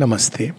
नमस्ते। 0.00 0.52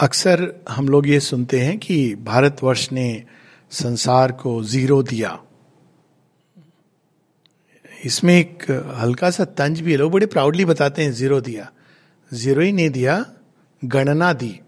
अक्सर 0.00 0.64
हम 0.68 0.88
लोग 0.88 1.08
ये 1.08 1.20
सुनते 1.20 1.60
हैं 1.60 1.78
कि 1.78 2.14
भारतवर्ष 2.14 2.92
ने 2.92 3.24
संसार 3.70 4.32
को 4.32 4.64
ज़ीरो 4.64 5.02
दिया। 5.02 5.42
इसमें 8.04 8.38
एक 8.38 8.70
हल्का 8.96 9.30
सा 9.30 9.44
तंज 9.44 9.80
भी 9.80 9.92
है, 9.92 9.98
लोग 9.98 10.12
बड़े 10.12 10.26
प्राउडली 10.26 10.64
बताते 10.64 11.02
हैं, 11.02 11.12
ज़ीरो 11.12 11.40
दिया। 11.40 11.72
ज़ीरो 12.34 12.62
ही 12.62 12.72
नहीं 12.72 12.90
दिया, 12.90 13.26
गणना 13.84 14.32
दी। 14.32 14.60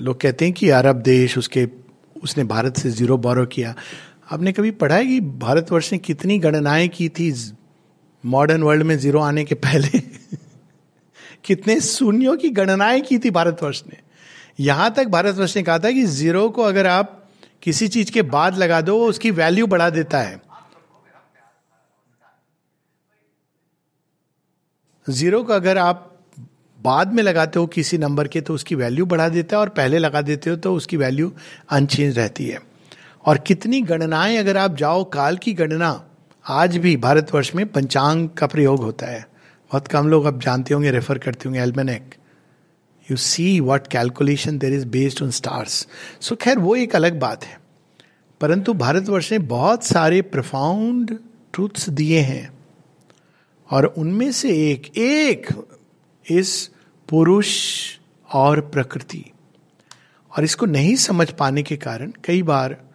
लोग 0.00 0.20
कहते 0.20 0.44
हैं 0.44 0.54
कि 0.54 0.70
अरब 0.70 0.96
देश, 0.96 1.38
उसके, 1.38 1.68
उसने 2.22 2.44
भारत 2.44 2.76
से 2.76 2.90
ज़ीरो 2.90 3.18
बोरो 3.18 3.46
किया। 3.46 3.74
आपने 4.32 4.52
कभी 4.52 4.70
पढ़ा 4.70 4.96
है 4.96 5.06
कि 5.06 5.20
भारतवर्ष 5.20 5.92
ने 5.92 5.98
कितनी 5.98 6.38
गणनाएँ 6.38 6.88
की 6.88 7.08
थी? 7.08 7.57
मॉडर्न 8.24 8.62
वर्ल्ड 8.62 8.82
में 8.82 8.96
ज़ीरो 8.98 9.20
आने 9.20 9.44
के 9.44 9.54
पहले 9.54 9.98
कितने 11.44 11.80
शून्यों 11.80 12.36
की 12.36 12.48
गणनाएँ 12.50 13.00
की 13.00 13.18
थी 13.18 13.30
भारतवर्ष 13.30 13.82
ने। 13.88 13.96
यहाँ 14.60 14.92
तक 14.94 15.06
भारतवर्ष 15.06 15.56
ने 15.56 15.62
कहा 15.62 15.78
था 15.78 15.90
कि 15.90 16.04
ज़ीरो 16.04 16.48
को 16.50 16.62
अगर 16.62 16.86
आप 16.86 17.14
किसी 17.62 17.88
चीज़ 17.88 18.12
के 18.12 18.22
बाद 18.22 18.58
लगा 18.58 18.80
दो 18.80 18.98
उसकी 19.06 19.30
वैल्यू 19.30 19.66
बढ़ा 19.66 19.90
देता 19.90 20.18
है। 20.18 20.40
ज़ीरो 25.06 25.42
को 25.42 25.52
अगर 25.52 25.78
आप 25.78 26.04
बाद 26.78 27.12
में 27.12 27.22
लगाते 27.22 27.58
हो 27.58 27.66
किसी 27.66 27.98
नंबर 27.98 28.28
के 28.28 28.40
तो 28.40 28.54
उसकी 28.54 28.74
वैल्यू 28.74 29.06
बढ़ा 29.06 29.28
देता 29.28 29.56
है, 29.56 29.60
और 29.60 29.68
पहले 29.68 29.98
लगा 29.98 30.20
देते 30.22 30.50
हो 30.50 30.56
तो 30.56 30.74
उसकी 30.74 30.96
वैल्यू 30.96 31.32
अनचेंज 31.70 32.18
रहती 32.18 32.46
है। 32.46 32.60
और 33.26 33.38
कितनी 33.38 33.80
गणनाएँ 33.80 34.36
अगर 34.36 34.56
आप 34.56 34.76
जाओ, 34.76 35.04
काल 35.04 35.36
की 35.36 35.52
गणना 35.52 36.07
आज 36.50 36.76
भी 36.76 36.96
भारतवर्ष 36.96 37.54
में 37.54 37.66
पंचांग 37.66 38.28
का 38.28 38.46
प्रयोग 38.46 38.78
होता 38.82 39.06
है। 39.06 39.22
बहुत 39.72 39.88
कम 39.88 40.08
लोग 40.08 40.24
अब 40.24 40.40
जानते 40.40 40.74
होंगे 40.74 40.90
रेफर 40.90 41.18
करते 41.18 41.42
होंगे 41.46 41.60
almanac 41.60 42.14
you 43.10 43.16
see 43.16 43.60
what 43.60 43.86
calculation 43.86 44.58
there 44.58 44.72
is 44.72 44.86
based 44.86 45.22
on 45.22 45.30
stars 45.30 45.88
so 46.20 46.36
खैर, 46.36 46.58
वो 46.58 46.76
एक 46.76 46.96
अलग 46.96 47.18
बात 47.18 47.44
है। 47.44 47.60
परंतु 48.40 48.74
भारतवर्ष 48.74 49.32
ने 49.32 49.38
बहुत 49.38 49.84
सारे 49.84 50.22
प्रफाउंड 50.22 51.18
ट्रूथ्स 51.52 51.88
दिए 51.90 52.20
हैं। 52.20 52.58
और 53.70 53.84
उनमें 53.84 54.32
से 54.32 54.70
एक 54.70 54.98
एक 54.98 55.46
इस 56.30 56.70
पुरुष 57.08 57.72
और 58.32 58.60
प्रकृति। 58.60 59.24
और 60.38 60.44
इसको 60.44 60.66
नहीं 60.66 60.96
समझ 60.96 61.30
पाने 61.30 61.62
के 61.62 61.76
कारण 61.76 62.12
कई 62.24 62.42
बार 62.42 62.87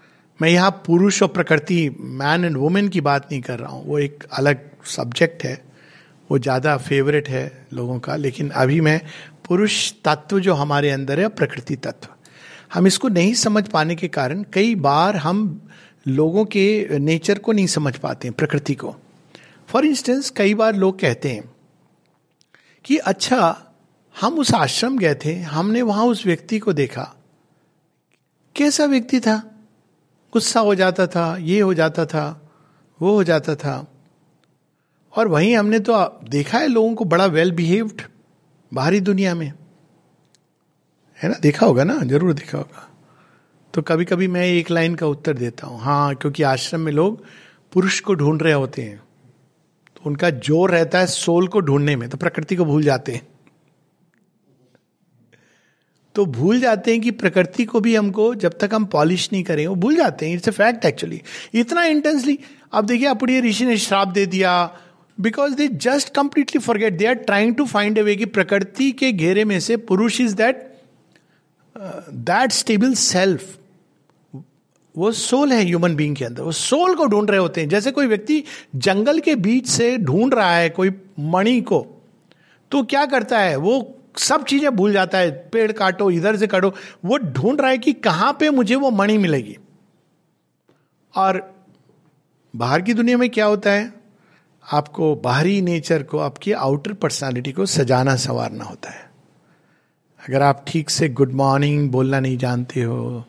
मैं 0.44 0.50
यहाँ 0.50 0.72
पुरुष 0.86 1.22
और 1.24 1.28
प्रकृति 1.28 1.76
मैन 2.00 2.46
एंड 2.46 2.58
वुमेन 2.58 2.88
की 2.90 3.02
बात 3.02 3.28
नहीं 3.32 3.42
कर 3.42 3.60
रहा 3.60 3.72
हूँ। 3.72 3.86
वो 3.88 4.00
एक 4.00 4.24
अलग 4.32 4.62
सब्जेक्ट 4.86 5.44
है। 5.44 5.54
वो 6.30 6.40
ज़्यादा 6.40 6.76
फेवरेट 6.78 7.30
है 7.30 7.68
लोगों 7.74 8.00
का। 8.00 8.16
लेकिन 8.16 8.50
अभी 8.50 8.80
मैं 8.82 9.00
पुरुष 9.48 9.94
तत्व 10.06 10.40
जो 10.40 10.54
हमारे 10.54 10.90
अंदर 10.90 11.20
है, 11.20 11.28
प्रकृति 11.28 11.76
तत्व। 11.76 12.10
हम 12.74 12.88
इसको 12.88 13.08
नहीं 13.08 13.34
समझ 13.34 13.68
पाने 13.68 13.96
के 13.96 14.08
कारण 14.08 14.44
कई 14.54 14.76
बार 14.76 15.16
हम 15.16 15.70
लोगों 16.08 16.46
के 16.46 17.00
नेचर 17.00 17.40
को 17.40 17.52
नहीं 17.52 17.68
समझ 17.68 17.96
पाते 17.96 18.28
हैं, 18.28 18.36
प्रकृति 18.38 18.76
को। 18.76 18.96
फॉर 19.70 19.86
इंस्टेंस 19.86 20.30
कई 20.30 20.54
बार 20.54 20.76
लोग 20.76 21.00
कहते 21.00 21.32
हैं 21.32 21.50
कि 22.86 22.98
अच्छा 22.98 23.72
हम 24.16 24.40
उस 24.40 24.54
आश्रम 24.54 24.98
गए 24.98 25.16
थे, 25.16 25.36
हमने 25.36 25.82
वहाँ 25.82 26.06
उस 26.06 26.26
व्यक्ति 26.26 26.60
को 26.60 26.74
देखा। 26.74 27.12
कैसा 28.56 28.86
व्यक्ति 28.86 29.20
था? 29.20 29.42
गुस्सा 30.34 30.60
हो 30.60 30.76
जाता 30.76 31.08
था, 31.08 31.38
ये 31.38 31.60
हो 31.60 31.74
जाता 31.74 32.06
था, 32.06 32.52
वो 33.02 33.14
हो 33.14 33.24
जाता 33.24 33.56
था। 33.56 33.88
और 35.14 35.28
वहीं 35.28 35.56
हमने 35.58 35.80
तो 35.80 36.22
देखा 36.30 36.58
है 36.58 36.68
लोगों 36.68 36.94
को 36.96 37.06
बड़ा 37.06 37.26
वेल 37.26 37.52
बिहेव्ड 37.52 38.02
बाहरी 38.72 39.00
दुनिया 39.00 39.36
में। 39.36 39.54
है 41.20 41.30
ना? 41.30 41.36
देखा 41.42 41.66
होगा 41.66 41.84
ना? 41.84 41.98
ज़रूर 42.04 42.34
देखा 42.34 42.58
होगा। 42.58 42.90
तो 43.74 43.82
कभी 43.82 44.06
कभी 44.06 44.28
मैं 44.28 44.46
एक 44.46 44.72
लाइन 44.72 44.96
का 44.96 45.08
उत्तर 45.08 45.34
देता 45.34 45.68
हूँ। 45.68 45.80
हाँ 45.82 46.16
क्योंकि 46.16 46.44
आश्रम 46.44 46.82
में 46.82 46.92
लोग 46.92 47.24
पुरुष 47.74 48.00
को 48.00 48.14
ढूंढ 48.14 48.42
रहे 48.44 48.54
होते 48.54 48.82
हैं। 48.82 48.98
तो 49.96 50.02
उनका 50.06 50.30
ज़ोर 50.30 50.72
रहता 50.72 51.00
है 51.00 51.08
सोल 51.08 51.48
को 51.48 51.60
ढूँढने 51.60 51.96
में 51.96 52.10
तो 52.10 52.18
प्रकृति 52.18 52.56
को 52.56 52.66
भूल 52.66 52.84
जाते 52.84 53.12
हैं। 53.12 53.28
तो 56.16 56.26
भूल 56.28 56.60
जाते 56.60 56.92
हैं 56.92 57.02
कि 57.02 57.12
प्रकृति 57.12 57.66
को 57.66 57.80
भी 57.80 57.96
हमको 57.96 58.34
जब 58.36 58.58
तक 58.58 58.74
हम 58.74 58.86
पॉलिश 58.86 59.30
नहीं 59.34 59.44
करें, 59.44 59.66
वो 59.68 59.76
भूल 59.76 59.96
जाते 59.96 60.28
हैं। 60.28 60.36
इट्स 60.36 60.48
ए 60.48 60.52
फैक्ट 60.52 60.86
एक्चुअली 60.86 61.22
इतना 61.54 61.84
इंटेंसली 61.84 62.38
अब 62.74 62.86
देखिए 62.86 63.08
अपनी 63.08 63.40
ऋषि 63.42 63.66
ने 63.66 63.78
श्राप 63.78 64.08
दे 64.08 64.26
दिया 64.26 64.54
because 65.18 65.54
they 65.56 65.68
just 65.68 66.14
completely 66.16 66.60
forget 66.60 66.94
they 66.94 67.06
are 67.06 67.14
trying 67.16 67.56
to 67.56 67.66
find 67.66 68.00
a 68.00 68.02
way 68.02 68.16
कि 68.16 68.26
प्रकृति 68.28 68.92
के 68.92 69.12
घेरे 69.12 69.46
में 69.46 69.60
से 69.60 69.78
पुरुष 69.90 70.22
is 70.22 70.36
that 70.36 70.70
that 72.10 72.52
stable 72.52 72.94
self 72.94 73.58
वो 74.96 75.12
सोल 75.12 75.52
है 75.52 75.64
ह्यूमन 75.64 75.96
बींग 75.96 76.16
के 76.16 76.26
अंदर। 76.26 76.42
वो 76.42 76.52
सोल 76.52 76.96
को 76.96 77.06
ढूंढ 77.06 77.30
रहे 77.30 77.40
होते 77.40 77.62
हैं। 77.62 77.70
जैसे 77.70 77.92
कोई 77.92 78.08
व्यक्ति 78.08 78.44
जंगल 78.78 79.20
के 79.20 79.36
बीच 79.36 79.68
से 79.68 79.96
ढूंढ 79.98 80.34
रहा 80.34 80.56
है, 80.56 80.70
कोई 80.70 80.92
मणि 81.20 81.60
को 81.62 81.86
तो 82.72 82.84
क्या 82.84 83.06
करता 83.06 83.40
है? 83.40 83.56
वो 83.56 84.00
सब 84.18 84.44
चीज़ें 84.46 84.76
भूल 84.76 84.94
जाता 84.94 85.18
है, 85.18 85.32
पेड़ 85.50 85.72
काटो, 85.72 86.12
इधर 86.12 86.36
से 86.36 86.48
काटो। 86.48 86.74
वो 87.06 87.18
ढूंढ 87.18 87.62
रहा 87.62 87.70
है 87.70 87.78
कि 87.78 87.94
कहाँ 87.94 88.38
पे 88.40 88.50
मुझे 88.50 88.76
वो 88.76 88.92
मणि 88.92 89.18
मिलेगी। 89.18 89.58
और 91.16 91.42
बाहर 92.56 92.82
की 92.82 92.94
दुनिया 92.94 93.18
में 93.18 93.30
क्या 93.30 93.46
होता 93.46 93.72
है? 93.72 93.94
आपको 94.74 95.16
बाहरी 95.16 95.62
नेचर 95.62 96.04
को, 96.04 96.18
आपकी 96.18 96.52
आउटर 96.52 96.94
पर्सनालिटी 96.94 97.52
को 97.52 97.66
सजाना, 97.66 98.16
संवारना 98.16 98.64
होता 98.64 98.90
है। 98.90 99.12
अगर 100.28 100.42
आप 100.42 100.66
ठीक 100.68 100.90
से 100.90 101.10
गुड 101.10 101.32
मॉर्निंग 101.32 101.90
बोलना 101.92 102.20
नहीं 102.20 102.38
जानते 102.38 102.82
हो 102.82 103.26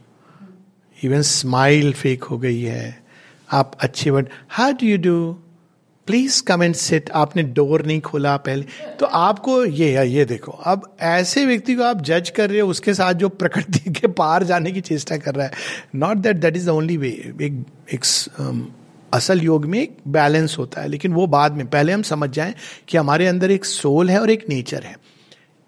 इवन 0.99 1.23
स्माइल 1.23 1.93
फेक 1.93 2.25
हो 2.25 2.39
गई 2.39 2.61
है, 2.62 3.05
आप 3.53 3.73
अच्छे 3.81 4.11
word 4.11 4.28
how 4.50 4.73
do 4.73 4.87
you 4.87 4.99
do 4.99 5.39
please 6.07 6.43
come 6.43 6.63
and 6.63 6.75
sit 6.75 7.11
आपने 7.11 7.43
डोर 7.43 7.87
नहीं 7.87 8.01
खोला 8.01 8.37
पहले। 8.37 8.63
तो 9.01 9.07
आपको 9.07 9.65
ये 9.65 9.99
है 9.99 10.11
ये 10.11 10.25
देखो। 10.25 10.53
अब 10.53 10.97
ऐसे 11.01 11.47
व्यक्ति 11.47 11.75
को 11.75 11.83
आप 11.83 12.03
जज 12.03 12.31
कर 12.31 12.51
रहे 12.51 12.61
हो 12.61 12.69
उसके 12.69 12.95
साथ 12.95 13.15
जो 13.15 13.29
प्रकृति 13.29 13.91
के 14.01 14.07
पार 14.07 14.45
जाने 14.45 14.73
की 14.73 14.81
चेष्टा 14.81 15.17
कर 15.17 15.35
रहा 15.35 15.47
है। 15.47 15.53
Not 15.95 16.17
that 16.17 16.37
that 16.37 16.57
is 16.57 16.67
the 16.67 16.69
only 16.69 16.97
way 16.97 17.09
एक, 17.09 17.65
एक 17.95 18.05
um, 18.05 18.61
असल 19.15 19.41
योग 19.41 19.65
में 19.65 19.83
एक 19.83 19.97
बैलेंस 20.09 20.57
होता 20.59 20.81
है। 20.81 20.89
लेकिन 20.89 21.13
वो 21.13 21.27
बाद 21.27 21.53
में 21.53 21.67
पहले 21.67 21.93
हम 21.93 22.03
समझ 22.03 22.31
जाएँ 22.31 22.55
कि 22.89 22.99
हमारे 22.99 23.27
अंदर 23.27 23.51
एक 23.51 23.65
सोल 23.65 24.11
है 24.11 24.21
और 24.21 24.31
एक 24.31 24.49
नेचर 24.49 24.83
है। 24.83 24.97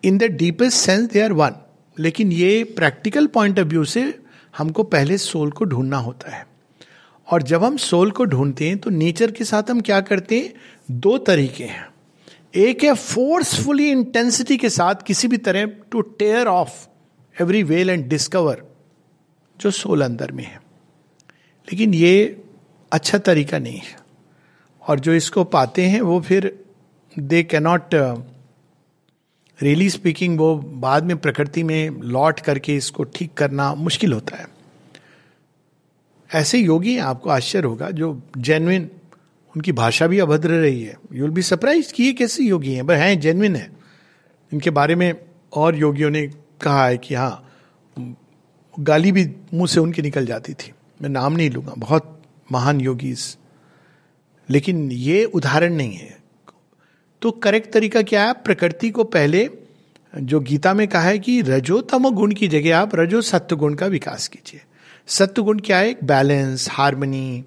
In 0.04 0.18
the 0.18 0.22
deepest 0.22 0.76
sense 0.76 1.10
they 1.10 1.20
are 1.20 1.32
one 1.32 1.50
लेकिन 1.98 2.32
ये 2.32 2.64
प्रैक्टिकल 2.64 3.26
पॉइंट 3.26 3.60
ऑफ़ 3.60 3.66
व्यू 3.66 3.84
से 3.84 4.18
हमको 4.58 4.82
पहले 4.82 5.18
सोल 5.18 5.50
को 5.50 5.64
ढूंढना 5.64 5.96
होता 5.96 6.36
है। 6.36 6.55
और 7.30 7.42
जब 7.42 7.64
हम 7.64 7.76
सोल 7.76 8.10
को 8.10 8.24
ढूंढते 8.24 8.68
हैं 8.68 8.78
तो 8.78 8.90
नेचर 8.90 9.30
के 9.30 9.44
साथ 9.44 9.70
हम 9.70 9.80
क्या 9.80 10.00
करते 10.00 10.38
हैं? 10.38 10.54
दो 10.90 11.18
तरीके 11.18 11.64
हैं। 11.64 11.88
एक 12.54 12.84
है 12.84 12.94
फोर्सफुली 12.94 13.90
इंटेंसिटी 13.90 14.56
के 14.56 14.70
साथ 14.70 14.94
किसी 15.06 15.28
भी 15.28 15.36
तरह 15.36 15.66
to 15.66 16.00
tear 16.00 16.46
off 16.46 16.86
every 17.42 17.62
veil 17.62 17.90
and 17.90 18.08
discover 18.08 18.62
जो 19.60 19.70
सोल 19.70 20.02
अंदर 20.02 20.32
में 20.32 20.44
है। 20.44 20.62
लेकिन 21.72 21.94
ये 21.94 22.42
अच्छा 22.92 23.18
तरीका 23.18 23.58
नहीं 23.58 23.78
है। 23.78 23.96
और 24.88 25.00
जो 25.00 25.12
इसको 25.12 25.44
पाते 25.44 25.86
हैं, 25.86 26.00
वो 26.00 26.20
फिर 26.20 26.64
दे 27.18 27.42
कैनॉट 27.42 27.94
रियली 29.62 29.90
स्पीकिंग 29.90 30.38
वो 30.38 30.56
बाद 30.56 31.04
में 31.04 31.16
प्रकृति 31.16 31.62
में 31.62 31.90
लौट 31.90 32.40
करके 32.40 32.76
इसको 32.76 33.04
ठीक 33.04 33.34
करना 33.34 33.74
मुश्किल 33.74 34.12
होता 34.12 34.36
है। 34.36 34.55
ऐसे 36.30 36.58
योगी 36.58 36.96
आपको 36.98 37.30
आश्चर्य 37.30 37.68
होगा 37.68 37.90
जो 37.90 38.20
जेनविन 38.38 38.88
उनकी 39.54 39.72
भाषा 39.72 40.06
भी 40.06 40.18
अभद्र 40.18 40.50
रही 40.50 40.82
है। 40.82 40.96
यू 41.12 41.22
विल 41.22 41.30
बी 41.30 41.42
सरप्राइज़ 41.42 41.92
कि 41.92 42.04
ये 42.04 42.12
कैसे 42.12 42.44
योगी 42.44 42.72
हैं, 42.72 42.86
पर 42.86 42.94
हैं 42.94 43.18
जेनविन 43.20 43.56
है। 43.56 43.70
इनके 44.52 44.70
बारे 44.70 44.94
में 44.94 45.12
और 45.52 45.76
योगियों 45.76 46.10
ने 46.10 46.26
कहा 46.62 46.86
है 46.86 46.98
कि 46.98 47.14
हाँ 47.14 47.42
गाली 48.74 49.12
भी 49.12 49.24
मुँह 49.54 49.66
से 49.66 49.80
उनकी 49.80 50.02
निकल 50.02 50.26
जाती 50.26 50.54
थी। 50.54 50.72
मैं 51.02 51.08
नाम 51.08 51.32
नहीं 51.32 51.50
लूँगा, 51.50 51.72
बहुत 51.78 52.22
महान 52.52 52.80
योगीज 52.80 53.36
लेकिन 54.48 54.90
ये 54.92 55.24
उदाहरण 55.24 55.74
नहीं 55.74 55.94
है। 55.94 56.16
तो 57.22 57.30
करेक्ट 57.30 57.72
तरीका 57.72 58.02
क्या 58.02 58.24
है? 58.24 58.32
प्रकृति 58.34 58.90
को 58.90 59.04
पहले, 59.04 59.48
जो 60.14 60.40
गीता 60.40 60.74
में 60.74 60.86
कहा 60.88 61.02
है 61.02 61.18
कि 61.18 61.40
रजो 61.42 61.80
तमो 61.82 62.10
गुण 62.10 62.32
की 62.32 62.48
जगह 62.48 62.78
आप 62.78 62.94
रजो 62.94 63.20
सत्य 63.20 63.56
गुण 63.56 63.74
का 63.74 63.86
विकास 63.86 64.28
कीजिए। 64.28 64.60
सत्य 65.08 65.42
गुण 65.42 65.58
क्या 65.58 65.78
है? 65.78 65.96
बैलेंस, 66.04 66.68
हारमोनी, 66.70 67.44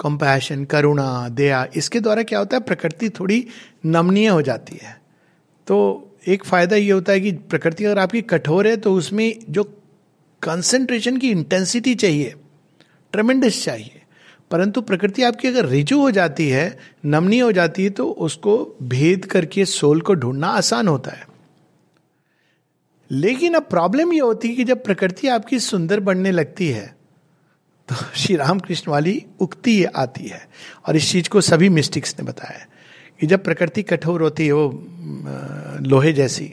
कंपैशन, 0.00 0.64
करुणा, 0.64 1.28
दया। 1.28 1.66
इसके 1.76 2.00
द्वारा 2.00 2.22
क्या 2.22 2.38
होता 2.38 2.56
है? 2.56 2.62
प्रकृति 2.62 3.10
थोड़ी 3.10 3.46
नमनीय 3.86 4.28
हो 4.28 4.42
जाती 4.42 4.78
है। 4.82 5.00
तो 5.66 5.76
एक 6.26 6.44
फ़ायदा 6.44 6.76
ये 6.76 6.90
होता 6.90 7.12
है 7.12 7.20
कि 7.20 7.32
प्रकृति 7.32 7.84
अगर 7.84 7.98
आपकी 7.98 8.22
कठोर 8.22 8.66
है 8.66 8.76
तो 8.76 8.94
उसमें 8.94 9.38
जो 9.50 9.64
कंसेंट्रेशन 10.42 11.16
की 11.16 11.30
इंटेंसिटी 11.30 11.94
चाहिए 11.94 12.34
ट्रमेंडस 13.12 13.64
चाहिए। 13.64 14.02
परंतु 14.50 14.80
प्रकृति 14.80 15.22
आपकी 15.22 15.48
अगर 15.48 15.66
रिजु 15.66 16.00
हो 16.00 16.10
जाती 16.10 16.48
है 16.48 16.78
नमनी 17.06 17.38
हो 17.38 17.52
जाती 17.52 17.84
है 17.84 17.90
तो 17.90 18.06
उसको 18.06 18.76
भेद 18.82 19.24
करके 19.24 19.64
सोल 19.64 20.00
को 20.00 20.14
ढूंढना 20.14 20.48
आसान 20.48 20.88
होता 20.88 21.10
है। 21.10 21.29
लेकिन 23.10 23.54
अब 23.54 23.62
प्रॉब्लम 23.62 24.12
ये 24.12 24.20
होती 24.20 24.48
है 24.48 24.54
कि 24.54 24.64
जब 24.64 24.82
प्रकृति 24.84 25.28
आपकी 25.28 25.58
सुंदर 25.60 26.00
बनने 26.00 26.30
लगती 26.30 26.68
है 26.68 26.86
तो 27.88 27.94
श्री 28.16 28.36
रामकृष्ण 28.36 28.90
वाली 28.90 29.24
उक्ति 29.40 29.82
आती 29.84 30.26
है। 30.26 30.40
और 30.86 30.96
इस 30.96 31.10
चीज़ 31.12 31.28
को 31.28 31.40
सभी 31.40 31.68
मिस्टिक्स 31.68 32.14
ने 32.18 32.24
बताया 32.26 32.66
कि 33.20 33.26
जब 33.26 33.42
प्रकृति 33.44 33.82
कठोर 33.82 34.22
होती 34.22 34.46
है, 34.46 34.52
वो 34.52 35.78
लोहे 35.82 36.12
जैसी 36.12 36.52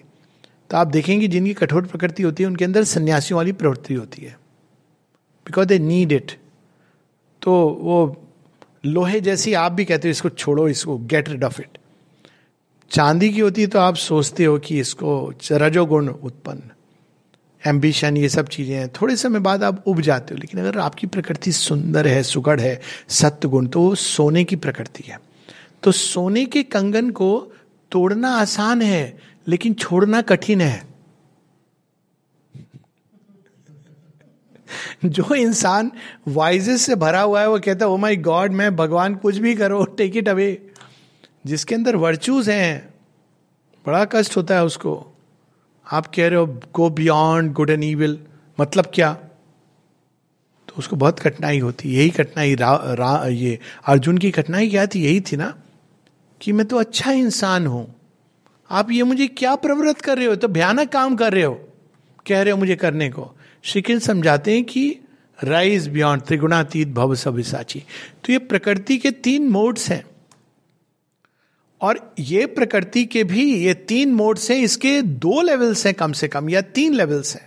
तो 0.69 0.77
आप 0.77 0.88
देखेंगे 0.88 1.27
जिनकी 1.27 1.54
कठोर 1.54 1.86
प्रकृति 1.86 2.24
होती 2.24 2.44
है, 2.44 2.50
उनके 2.50 2.65
अंदर 2.65 2.83
सन्यासियों 2.86 3.38
वाली 3.38 3.51
प्रवृत्ति 3.53 3.94
होती 3.94 4.21
है। 4.21 4.31
बिकॉज़ 5.48 5.68
दे 5.68 5.80
नीड 5.80 6.12
इट 6.12 6.31
तो 7.42 7.53
वो 7.81 8.25
लोहे 8.86 9.19
जैसी 9.19 9.53
आप 9.56 9.71
भी 9.71 9.86
कहते 9.86 10.07
हो, 10.07 10.12
इसको 10.12 10.30
छोड़ो, 10.30 10.68
इसको 10.69 10.98
गेट 10.98 11.30
रिड 11.30 11.44
ऑफ़ 11.44 11.62
इट 11.62 11.76
चांदी 12.92 13.30
की 13.30 13.39
होती 13.39 13.62
है 13.62 13.68
तो 13.68 13.80
आप 13.80 13.95
सोचते 13.98 14.45
हो 14.45 14.57
कि 14.60 14.80
इसको 14.80 15.34
रजोगुण 15.51 16.07
उत्पन्न 16.07 16.72
एम्बिशन 17.62 18.18
ये 18.18 18.30
सब 18.30 18.48
चीज़ें 18.48 18.75
हैं। 18.75 18.88
थोड़े 18.92 19.16
समय 19.16 19.39
बाद 19.39 19.63
आप 19.63 19.84
उब 19.88 20.01
जाते 20.01 20.34
हो, 20.34 20.39
लेकिन 20.39 20.60
अगर 20.60 20.78
आपकी 20.80 21.07
प्रकृति 21.07 21.51
सुंदर 21.51 22.07
है, 22.07 22.22
सुगढ़ 22.24 22.60
है 22.60 22.80
सत्य 23.10 23.48
गुण 23.48 23.68
तो 23.68 23.81
वो 23.81 23.95
सोने 23.95 24.44
की 24.44 24.56
प्रकृति 24.56 25.04
है। 25.07 25.19
तो 25.84 25.92
सोने 25.92 26.45
के 26.45 26.63
कंगन 26.66 27.10
को 27.12 27.54
तोड़ना 27.92 28.30
आसान 28.38 28.81
है, 28.81 29.18
लेकिन 29.48 29.74
छोड़ना 29.74 30.22
कठिन 30.24 30.62
है। 30.62 30.86
जो 35.06 35.36
इंसान 35.36 35.92
वाइजेस 36.28 36.81
से 36.81 36.95
भरा 36.95 37.22
हुआ 37.22 37.42
है, 37.42 37.50
वो 37.50 37.60
कहता 37.60 37.86
है 37.86 37.92
ओ 37.92 37.98
माय 37.98 38.16
गॉड 38.18 38.51
मैं 38.51 38.75
भगवान 38.75 39.16
कुछ 39.16 39.38
भी 39.38 39.56
करो 39.56 39.84
टेक 39.98 40.18
इट 40.18 40.30
अवे 40.30 40.66
जिसके 41.45 41.75
अंदर 41.75 41.95
वर्चूज 41.95 42.50
हैं 42.50 42.94
बड़ा 43.86 44.04
कष्ट 44.06 44.38
होता 44.38 44.56
है 44.56 44.63
उसको। 44.66 44.94
आप 45.88 46.07
कह 46.07 46.28
रहे 46.28 46.39
हो 46.39 46.45
go 46.74 46.89
beyond 46.89 47.54
good 47.54 47.69
and 47.69 47.84
evil 47.84 48.18
मतलब 48.60 48.92
क्या? 48.94 49.13
तो 50.68 50.74
उसको 50.78 50.95
बहुत 50.95 51.19
कठिनाई 51.19 51.60
होती 51.60 51.89
यही 51.89 52.10
कठिनाई 52.10 52.56
रा, 52.56 52.74
रा 52.86 53.28
ये 53.28 53.60
अर्जुन 53.86 54.18
की 54.18 54.31
कठिनाई 54.31 54.69
क्या 54.69 54.86
थी? 54.86 55.04
यही 55.06 55.22
थी 55.22 55.38
ना 55.38 55.54
कि 56.42 56.51
मैं 56.51 56.66
तो 56.68 56.78
अच्छा 56.78 57.12
इंसान 57.12 57.68
हूँ। 57.68 57.95
आप 58.69 58.92
ये 58.92 59.04
मुझे 59.04 59.28
क्या 59.28 59.56
प्रवृत्त 59.56 60.01
कर 60.01 60.18
रहे 60.18 60.25
हो? 60.25 60.36
तो 60.36 60.48
भयानक 60.48 60.89
काम 60.89 61.16
कर 61.16 61.34
रहे 61.34 61.44
हो 61.44 61.54
कह 62.28 62.42
रहे 62.42 62.51
हो 62.51 62.57
मुझे 62.57 62.75
करने 62.75 63.10
को। 63.10 63.31
श्रीकृष्ण 63.63 64.00
समझाते 64.00 64.54
हैं 64.54 64.63
कि 64.63 65.00
राइज 65.44 65.88
बियॉन्ड 65.88 66.24
त्रिगुणातीत 66.24 66.88
भव 66.88 67.16
सविसाची। 67.16 67.80
तो 68.25 68.34
ये 68.34 68.39
प्रकृति 68.39 68.98
के 68.98 69.12
तीन 69.12 69.48
मोड्स 69.50 69.89
हैं। 69.89 70.04
और 71.81 72.00
ये 72.19 72.45
प्रकृति 72.47 73.03
के 73.06 73.24
भी 73.24 73.44
ये 73.56 73.74
तीन 73.74 74.13
मोड्स 74.13 74.50
हैं 74.51 74.57
इसके 74.59 75.01
दो 75.01 75.41
लेवल्स 75.41 75.85
हैं 75.85 75.94
कम 75.95 76.12
से 76.13 76.27
कम, 76.27 76.50
या 76.50 76.62
तीन 76.62 76.94
लेवल्स 76.94 77.35
हैं। 77.35 77.45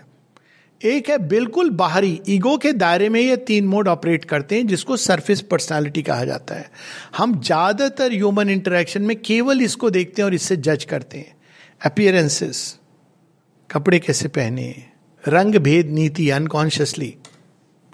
एक 0.80 1.08
है 1.10 1.16
बिल्कुल 1.28 1.70
बाहरी 1.72 2.20
ईगो 2.28 2.56
के 2.58 2.72
दायरे 2.72 3.08
में 3.08 3.20
ये 3.20 3.36
तीन 3.38 3.66
मोड 3.66 3.88
ऑपरेट 3.88 4.24
करते 4.24 4.56
हैं, 4.56 4.66
जिसको 4.66 4.96
सरफेस 4.98 5.40
पर्सनालिटी 5.40 6.02
कहा 6.02 6.24
जाता 6.24 6.54
है। 6.54 6.70
हम 7.16 7.40
ज़्यादातर 7.40 8.12
ह्यूमन 8.12 8.50
इंटरेक्शन 8.50 9.02
में 9.02 9.16
केवल 9.18 9.62
इसको 9.62 9.90
देखते 9.90 10.22
हैं 10.22 10.26
और 10.26 10.34
इससे 10.34 10.56
जज 10.58 10.84
करते 10.84 11.18
हैं। 11.18 11.34
अपियरेंसेस 11.80 12.78
कपड़े 13.70 13.98
कैसे 13.98 14.28
पहने, 14.30 14.74
रंग 15.24 15.54
भेद 15.58 15.90
नीति 15.90 16.28
अनकॉन्शियसली 16.30 17.14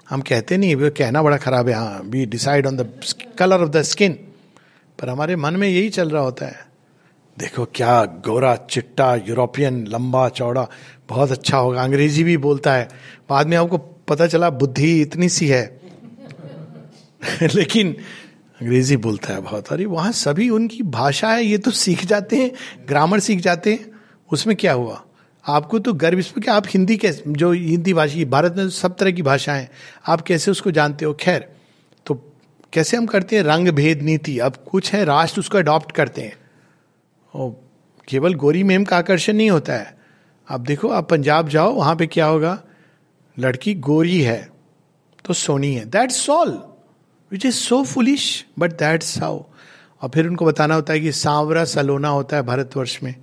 हम 0.07 0.21
कहते 0.21 0.57
नहीं, 0.57 0.75
वो 0.75 0.89
कहना 0.89 1.23
बड़ा 1.23 1.37
खराब 1.37 1.69
है 1.69 1.75
हाँ 1.75 2.01
we 2.05 2.25
decide 2.27 2.67
on 2.67 2.77
the 2.77 2.89
colour 3.39 3.63
of 3.63 3.69
the 3.69 3.81
skin 3.83 4.17
पर 4.99 5.09
हमारे 5.09 5.35
मन 5.35 5.53
में 5.53 5.69
यही 5.69 5.89
चल 5.89 6.09
रहा 6.09 6.21
होता 6.21 6.45
है। 6.45 6.67
देखो 7.39 7.65
क्या 7.65 8.05
गोरा, 8.05 8.55
चिट्टा, 8.55 9.15
यूरोपियन, 9.15 9.87
लंबा, 9.87 10.29
चौड़ा, 10.29 10.67
बहुत 11.09 11.31
अच्छा 11.31 11.57
होगा। 11.57 11.83
अंग्रेज़ी 11.83 12.23
भी 12.23 12.37
बोलता 12.37 12.73
है। 12.73 12.89
बाद 13.29 13.47
में 13.47 13.57
आपको 13.57 13.77
पता 13.77 14.27
चला 14.27 14.49
बुद्धि 14.49 15.01
इतनी 15.01 15.29
सी 15.29 15.47
है। 15.47 15.81
लेकिन 17.55 17.93
अंग्रेज़ी 18.61 18.97
बोलता 18.97 19.33
है 19.33 19.41
बहुत। 19.41 19.67
अरे 19.67 19.85
वहाँ 19.85 20.11
सभी 20.11 20.49
उनकी 20.49 20.83
भाषा 20.83 21.29
है, 21.29 21.45
ये 21.45 21.57
तो 21.57 21.71
सीख 21.71 22.05
जाते 22.05 22.35
हैं, 22.35 22.51
ग्रामर 22.87 23.19
सीख 23.19 23.39
जाते 23.39 23.71
हैं। 23.71 23.91
उसमें 24.31 24.55
क्या 24.55 24.73
हुआ? 24.73 25.03
आपको 25.47 25.79
तो 25.79 25.93
गर्व 25.93 26.19
इसमें 26.19 26.43
कि 26.45 26.51
आप 26.51 26.63
हिंदी 26.67 26.97
कैसे, 26.97 27.23
जो 27.27 27.51
हिंदी 27.51 27.93
भाषा, 27.93 28.25
भारत 28.25 28.53
में 28.57 28.69
सब 28.69 28.97
तरह 28.97 29.11
की 29.11 29.21
भाषाएँ 29.21 29.67
आप 30.07 30.21
कैसे 30.21 30.51
उसको 30.51 30.71
जानते 30.71 31.05
हो? 31.05 31.13
खैर 31.13 31.56
कैसे 32.73 32.97
हम 32.97 33.05
करते 33.05 33.35
हैं? 33.35 33.43
रंग 33.43 33.69
भेद 33.69 34.01
नीति। 34.01 34.39
अब 34.39 34.55
कुछ 34.71 34.93
है, 34.93 35.05
राष्ट्र 35.05 35.39
उसको 35.39 35.57
अडॉप्ट 35.57 35.91
करते 35.91 36.21
हैं। 36.21 36.35
और 37.33 37.69
केवल 38.07 38.33
गोरी 38.33 38.63
मेम 38.63 38.83
का 38.83 38.97
आकर्षण 38.97 39.33
नहीं 39.33 39.49
होता 39.49 39.73
है। 39.73 39.97
आप 40.49 40.59
देखो, 40.59 40.87
आप 40.87 41.09
पंजाब 41.09 41.49
जाओ, 41.49 41.73
वहाँ 41.73 41.95
पे 41.95 42.07
क्या 42.07 42.25
होगा? 42.25 42.63
लड़की 43.39 43.73
गोरी 43.73 44.21
है 44.21 44.49
तो 45.25 45.33
सोनी 45.33 45.73
है। 45.73 45.85
That's 45.85 46.29
all 46.29 46.49
which 47.31 47.45
is 47.45 47.55
so 47.55 47.83
foolish 47.83 48.45
but 48.59 48.71
that's 48.71 49.19
how 49.19 49.43
और 50.01 50.09
फिर 50.09 50.27
उनको 50.27 50.45
बताना 50.45 50.75
होता 50.75 50.93
है 50.93 50.99
कि 50.99 51.11
सांवरा 51.11 51.65
सलोना 51.65 52.09
होता 52.09 52.37
है 52.37 52.43
भारतवर्ष 52.43 52.99
में। 53.03 53.15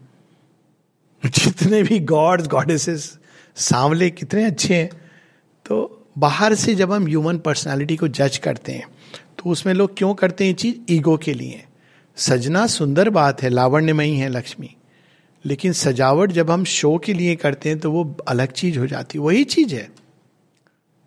जितने 1.25 1.83
भी 1.83 1.99
गॉड्स 1.99 2.49
गॉडेसेस 2.49 3.19
सांवले 3.57 4.11
कितने 4.11 4.45
अच्छे 4.45 4.75
हैं। 4.75 4.91
तो 5.67 6.07
बाहर 6.19 6.55
से 6.55 6.75
जब 6.75 6.93
हम 6.93 7.07
ह्यूमन 7.07 7.39
पर्सनालिटी 7.39 7.97
को 7.97 8.09
जज 8.09 8.39
करते 8.39 8.73
हैं 8.73 8.89
तो 9.45 9.51
उसमें 9.51 9.75
लोग 9.75 9.99
क्यों 9.99 10.15
करते 10.15 10.45
हैं 10.45 10.51
ये 10.51 10.55
चीज़? 10.55 10.77
ईगो 10.91 11.17
के 11.17 11.35
लिए। 11.35 11.65
सजना 12.17 12.67
सुंदर 12.67 13.11
बात 13.11 13.43
है, 13.43 13.49
लावण्यमयी 13.49 14.17
है 14.17 14.29
लक्ष्मी। 14.29 14.77
लेकिन 15.45 15.73
सजावट 15.73 16.33
जब 16.33 16.51
हम 16.51 16.65
शो 16.65 16.99
के 16.99 17.13
लिए 17.13 17.37
करते 17.37 17.69
हैं 17.69 17.79
तो 17.79 17.91
वो 17.91 18.17
अलग 18.29 18.53
चीज़ 18.53 18.79
हो 18.79 18.87
जाती 18.87 19.19
है। 19.19 19.25
वही 19.25 19.45
चीज़ 19.45 19.75
है। 19.75 19.91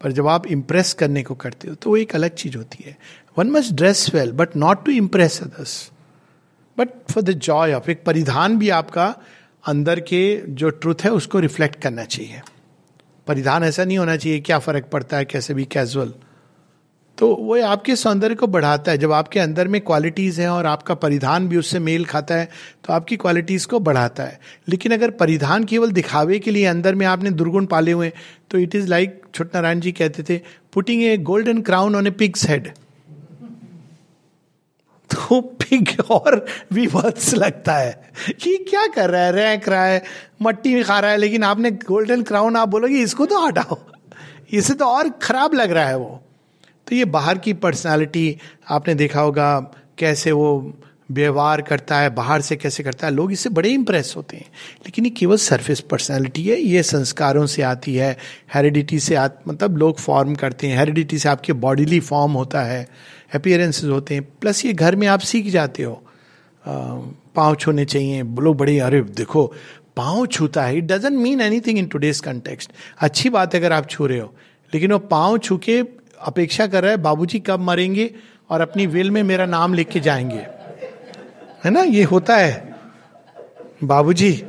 पर 0.01 0.11
जब 0.11 0.27
आप 0.27 0.47
इम्प्रेस 0.47 0.93
करने 0.93 1.23
को 1.23 1.35
करते 1.35 1.67
हो 1.67 1.75
तो 1.75 1.89
वो 1.89 1.97
एक 1.97 2.15
अलग 2.15 2.29
चीज़ 2.29 2.57
होती 2.57 2.83
है। 2.87 2.97
One 3.37 3.47
must 3.47 3.73
dress 3.73 4.13
well 4.13 4.31
but 4.31 4.55
not 4.55 4.85
to 4.85 4.91
impress 4.91 5.43
others 5.43 5.91
but 6.77 6.89
for 7.11 7.23
the 7.23 7.31
joy 7.31 7.73
of 7.73 7.91
एक 7.91 8.03
परिधान 8.03 8.57
भी 8.57 8.69
आपका 8.69 9.15
अंदर 9.67 9.99
के 9.99 10.41
जो 10.47 10.69
ट्रुथ 10.69 10.95
है 11.03 11.11
उसको 11.11 11.39
रिफ्लेक्ट 11.39 11.75
करना 11.75 12.03
चाहिए। 12.03 12.41
परिधान 13.27 13.63
ऐसा 13.63 13.83
नहीं 13.83 13.97
होना 13.97 14.17
चाहिए, 14.17 14.39
क्या 14.39 14.59
फ़र्क 14.59 14.85
पड़ता 14.85 15.17
है, 15.17 15.25
कैसे 15.25 15.53
भी 15.53 15.65
कैजुअल 15.65 16.13
तो 17.17 17.27
वो 17.35 17.61
आपके 17.63 17.95
सौंदर्य 17.95 18.35
को 18.35 18.47
बढ़ाता 18.47 18.91
है। 18.91 18.97
जब 18.97 19.11
आपके 19.11 19.39
अंदर 19.39 19.67
में 19.67 19.79
क्वालिटीज 19.81 20.39
हैं 20.39 20.49
और 20.49 20.65
आपका 20.65 20.95
परिधान 20.95 21.47
भी 21.49 21.57
उससे 21.57 21.79
मेल 21.79 22.05
खाता 22.05 22.35
है 22.35 22.49
तो 22.85 22.93
आपकी 22.93 23.15
क्वालिटीज 23.17 23.65
को 23.65 23.79
बढ़ाता 23.79 24.23
है। 24.23 24.39
लेकिन 24.67 24.93
अगर 24.93 25.11
परिधान 25.11 25.63
केवल 25.63 25.91
दिखावे 25.91 26.39
के 26.39 26.51
लिए 26.51 26.65
अंदर 26.65 26.95
में 26.95 27.05
आपने 27.05 27.31
दुर्गुण 27.31 27.65
पाले 27.65 27.91
हुए 27.91 28.11
तो 28.51 28.57
इट 28.57 28.75
इज़ 28.75 28.87
लाइक 28.87 29.21
छोट 29.35 29.55
नारायण 29.55 29.79
जी 29.79 29.91
कहते 29.91 30.23
थे 30.23 30.41
putting 30.73 31.03
a 31.03 31.17
golden 31.17 31.61
crown 31.61 31.95
on 31.95 32.07
a 32.07 32.11
pig's 32.11 32.47
head 32.49 32.71
तो 35.09 35.39
पिग 35.41 35.89
और 36.11 36.45
भी 36.73 36.85
बहुत 36.87 37.33
लगता 37.33 37.73
है। 37.73 38.11
कि 38.41 38.55
क्या 38.69 38.85
कर 38.87 39.09
रहा 39.09 39.21
है? 39.21 39.31
रैंक 39.31 39.67
रहा 39.69 39.85
है, 39.85 40.03
मट्टी 40.41 40.73
में 40.75 40.83
खा 40.83 40.99
रहा 40.99 41.11
है, 41.11 41.17
लेकिन 41.17 41.43
आपने 41.43 41.71
गोल्डन 41.71 42.21
क्राउन 42.23 42.55
आप 42.55 42.69
बोलोगे, 42.69 42.99
इसको 42.99 43.25
तो 43.25 43.45
हटाओ। 43.45 43.77
इसे 44.51 44.73
तो 44.73 44.85
और 44.85 45.09
खराब 45.21 45.53
लग 45.53 45.71
रहा 45.71 45.85
है 45.85 45.97
वो। 45.97 46.21
तो 46.87 46.95
ये 46.95 47.05
बाहर 47.05 47.37
की 47.37 47.53
पर्सनालिटी 47.53 48.37
आपने 48.69 48.93
देखा 48.95 49.21
होगा, 49.21 49.59
कैसे 49.97 50.31
वो 50.31 50.73
व्यवहार 51.11 51.61
करता 51.61 51.99
है, 51.99 52.09
बाहर 52.09 52.41
से 52.41 52.55
कैसे 52.55 52.83
करता 52.83 53.07
है, 53.07 53.13
लोग 53.13 53.31
इससे 53.31 53.49
बड़े 53.49 53.69
इंप्रेस 53.69 54.13
होते 54.17 54.37
हैं। 54.37 54.45
लेकिन 54.85 55.05
ये 55.05 55.11
केवल 55.11 55.37
सरफेस 55.37 55.79
पर्सनालिटी 55.79 56.43
है, 56.43 56.59
ये 56.59 56.83
संस्कारों 56.83 57.45
से 57.45 57.61
आती 57.61 57.95
है 57.95 58.17
हेरिडिटी 58.53 58.99
से 58.99 59.15
आ 59.15 59.27
मतलब 59.47 59.77
लोग 59.77 59.99
फॉर्म 59.99 60.35
करते 60.35 60.67
हैं 60.67 60.77
हेरिडिटी 60.77 61.17
से 61.17 61.29
आपके 61.29 61.53
बॉडीली 61.53 61.99
फॉर्म 61.99 62.31
होता 62.31 62.61
है 62.61 62.87
अपियरेंसेज 63.35 63.89
होते 63.89 64.13
हैं 64.13 64.23
प्लस 64.41 64.65
ये 64.65 64.73
घर 64.73 64.95
में 64.95 65.07
आप 65.07 65.19
सीख 65.19 65.47
जाते 65.47 65.83
हो। 65.83 66.03
पाँव 66.65 67.55
छूने 67.55 67.85
चाहिए 67.85 68.23
लोग 68.23 68.57
बड़े, 68.57 68.79
अरे, 68.79 69.01
देखो, 69.01 69.45
पाँव 69.97 70.25
छूता 70.25 70.63
है 70.63 70.77
it 70.77 70.83
doesn't 70.83 71.13
mean 71.13 71.41
anything 71.41 71.77
in 71.79 71.85
today's 71.85 72.19
context 72.19 72.71
अच्छी 72.99 73.29
बात 73.29 73.53
है 73.53 73.59
अगर 73.59 73.73
आप 73.73 73.89
छू 73.89 74.05
रहे 74.05 74.19
हो, 74.19 74.33
लेकिन 74.73 74.91
वो 74.91 74.99
पाँव 74.99 75.37
छू 75.37 75.57
के 75.59 75.81
अपेक्षा 76.21 76.67
कर 76.67 76.81
रहा 76.81 76.91
है, 76.91 76.97
बाबूजी 76.97 77.39
कब 77.39 77.59
मरेंगे 77.59 78.15
और 78.49 78.61
अपनी 78.61 78.85
विल 78.85 79.11
में 79.11 79.23
मेरा 79.23 79.45
नाम 79.45 79.73
लिख 79.73 79.89
के 79.89 79.99
जाएँगे। 79.99 80.47
है 81.63 81.69
ना? 81.69 81.81
ये 81.81 82.03
होता 82.03 82.37
है। 82.37 82.75
बाबूजी 83.83 84.43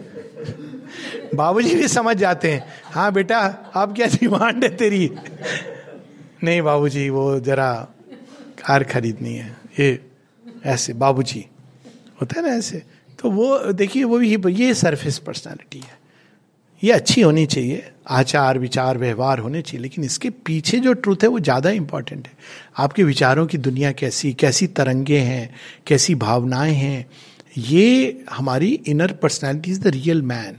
बाबूजी 1.34 1.74
भी 1.74 1.88
समझ 1.88 2.16
जाते 2.16 2.52
हैं। 2.52 2.66
हाँ 2.84 3.12
बेटा, 3.12 3.38
अब 3.74 3.96
क्या 3.96 4.06
डिमांड 4.06 4.64
है 4.64 4.76
तेरी? 4.76 5.12
नहीं 6.44 6.62
बाबूजी, 6.62 7.08
वो 7.08 7.40
जरा 7.40 7.88
कार 8.66 8.84
खरीदनी 8.84 9.34
है। 9.34 9.56
ये 9.80 10.06
ऐसे, 10.64 10.92
बाबूजी, 10.92 11.46
होता 12.20 12.40
है 12.40 12.50
ना 12.50 12.54
ऐसे? 12.54 12.82
तो 13.18 13.30
वो, 13.30 13.58
देखिए, 13.58 14.04
वो 14.04 14.18
भी 14.18 14.36
ये 14.48 14.74
सरफेस 14.74 15.18
पर्सनालिटी 15.18 15.78
है। 15.78 15.97
ये 16.82 16.92
अच्छी 16.92 17.20
होनी 17.20 17.44
चाहिए। 17.46 17.90
आचार, 18.08 18.58
विचार, 18.58 18.98
व्यवहार 18.98 19.38
होने 19.38 19.62
चाहिए, 19.62 19.82
लेकिन 19.82 20.04
इसके 20.04 20.30
पीछे 20.30 20.78
जो 20.78 20.92
ट्रूथ 20.92 21.22
है 21.22 21.28
वो 21.28 21.38
ज़्यादा 21.40 21.70
इंपॉर्टेंट 21.70 22.26
है। 22.26 22.32
आपके 22.78 23.04
विचारों 23.04 23.46
की 23.46 23.58
दुनिया 23.58 23.92
कैसी 23.92 24.32
कैसी 24.32 24.66
तरंगे 24.66 25.18
हैं, 25.18 25.54
कैसी 25.86 26.14
भावनाएँ 26.14 26.74
हैं, 26.74 27.06
ये 27.58 28.24
हमारी 28.30 28.72
inner 28.86 29.12
personality 29.12 29.70
is 29.70 29.80
the 29.80 29.86
real 29.86 30.22
man 30.22 30.56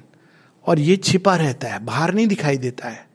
और 0.66 0.80
ये 0.80 0.98
छिपा 0.98 1.36
रहता 1.36 1.68
है, 1.68 1.84
बाहर 1.86 2.14
नहीं 2.14 2.28
दिखाई 2.28 2.58
देता 2.58 2.90
है। 2.90 3.08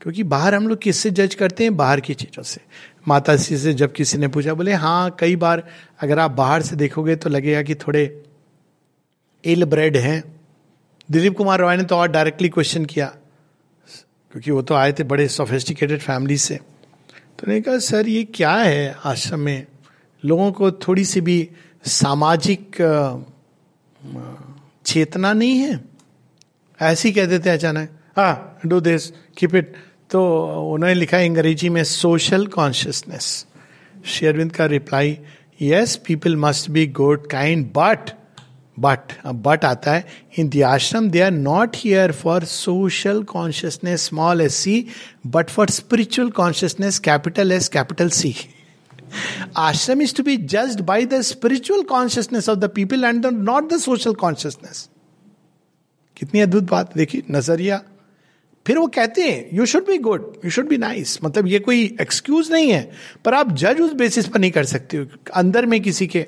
क्योंकि 0.00 0.22
बाहर 0.24 0.54
हम 0.54 0.68
लोग 0.68 0.78
किससे 0.78 1.10
जज 1.10 1.34
करते 1.34 1.64
हैं? 1.64 1.76
बाहर 1.76 2.00
की 2.00 2.14
चीज़ों 2.14 2.42
से। 2.42 2.60
माता 3.08 3.34
जी 3.36 3.56
से 3.58 3.72
जब 3.74 3.92
किसी 3.92 4.18
ने 4.18 4.28
पूछा, 4.28 4.54
बोले 4.54 4.72
हाँ 4.74 5.16
कई 5.18 5.36
बार 5.36 5.62
अगर 6.00 6.18
आप 6.18 6.30
बाहर 6.30 6.62
से 6.62 6.76
देखोगे 6.76 7.16
तो 7.16 7.30
लगेगा 7.30 7.62
कि 7.62 7.74
थोड़े 7.76 8.04
इल 9.44 9.64
ब्रेड 9.64 9.96
हैं। 9.96 10.22
दिलीप 11.10 11.36
कुमार 11.36 11.60
रॉय 11.60 11.76
ने 11.76 11.84
तो 11.84 11.96
और 11.96 12.08
डायरेक्टली 12.08 12.48
क्वेश्चन 12.48 12.84
किया, 12.84 13.06
क्योंकि 14.32 14.50
वो 14.50 14.62
तो 14.62 14.74
आए 14.74 14.92
थे 14.92 15.04
बड़े 15.04 15.26
सोफेस्टिकेटेड 15.28 16.00
फैमिली 16.00 16.36
से। 16.38 16.56
तो 16.56 17.50
ने 17.50 17.60
कहा, 17.60 17.78
सर, 17.78 18.08
ये 18.08 18.24
क्या 18.24 18.54
है 18.54 18.96
आश्रम 19.04 19.40
में? 19.40 19.66
लोगों 20.22 20.50
को 20.52 20.70
थोड़ी 20.72 21.04
सी 21.04 21.20
भी 21.20 21.48
सामाजिक 21.84 22.76
चेतना 24.86 25.32
नहीं 25.32 25.58
है? 25.58 25.80
ऐसे 26.80 27.08
ही 27.08 27.14
कह 27.14 27.26
देते 27.26 27.50
अचानक। 27.50 27.88
हाँ 28.16 28.60
डू 28.66 28.80
दिस 28.80 29.10
कीप 29.38 29.54
इट 29.54 29.74
तो 30.10 30.20
उन्होंने 30.72 30.94
लिखा 30.94 31.18
अंग्रेज़ी 31.18 31.68
में 31.68 31.82
सोशल 31.84 32.46
कॉन्शियसनेस 32.46 33.26
शेयरविंद 34.06 34.52
का 34.52 34.66
reply 34.66 35.18
yes 35.62 35.96
people 35.96 36.36
must 36.36 36.70
be 36.70 36.86
good 36.86 37.26
kind 37.30 37.66
but 37.76 38.10
but 38.80 39.12
but 39.44 39.64
आता 39.64 39.92
है 39.92 40.04
in 40.38 40.48
the 40.48 40.62
ashram 40.66 41.08
they 41.10 41.20
are 41.20 41.30
not 41.30 41.76
here 41.76 42.12
for 42.12 42.44
social 42.44 43.22
consciousness 43.22 44.06
small 44.06 44.40
S 44.40 44.54
C 44.54 44.84
but 45.26 45.50
for 45.50 45.70
spiritual 45.70 46.30
consciousness 46.30 46.98
capital 46.98 47.52
S 47.52 47.68
capital 47.68 48.08
C 48.20 48.34
ashram 49.58 50.02
is 50.02 50.14
to 50.16 50.22
be 50.22 50.36
judged 50.36 50.80
by 50.86 51.06
the 51.06 51.20
spiritual 51.20 51.82
consciousness 51.82 52.48
of 52.48 52.58
the 52.58 52.70
people 52.74 53.04
and 53.04 53.26
not 53.26 53.72
the 53.72 53.78
social 53.80 54.14
consciousness 54.14 54.88
कितनी 56.16 56.40
अद्भुत 56.40 56.62
बात, 56.70 56.92
देखिए, 56.96 57.22
नज़रिया। 57.30 57.80
फिर 58.66 58.78
वो 58.78 58.86
कहते 58.86 59.22
हैं 59.22 59.56
you 59.56 59.66
should 59.66 59.86
be 59.86 59.96
good 59.98 60.32
you 60.44 60.50
should 60.50 60.68
be 60.68 60.76
nice 60.78 61.18
मतलब 61.24 61.46
ये 61.46 61.58
कोई 61.58 61.84
एक्सक्यूज 62.00 62.50
नहीं 62.52 62.70
है, 62.70 62.90
पर 63.24 63.34
आप 63.34 63.52
जज 63.52 63.80
उस 63.80 63.92
बेसिस 63.92 64.26
पर 64.26 64.40
नहीं 64.40 64.50
कर 64.50 64.64
सकते 64.64 64.96
हो, 64.96 65.06
अंदर 65.34 65.66
में 65.66 65.80
किसी 65.80 66.06
के। 66.06 66.26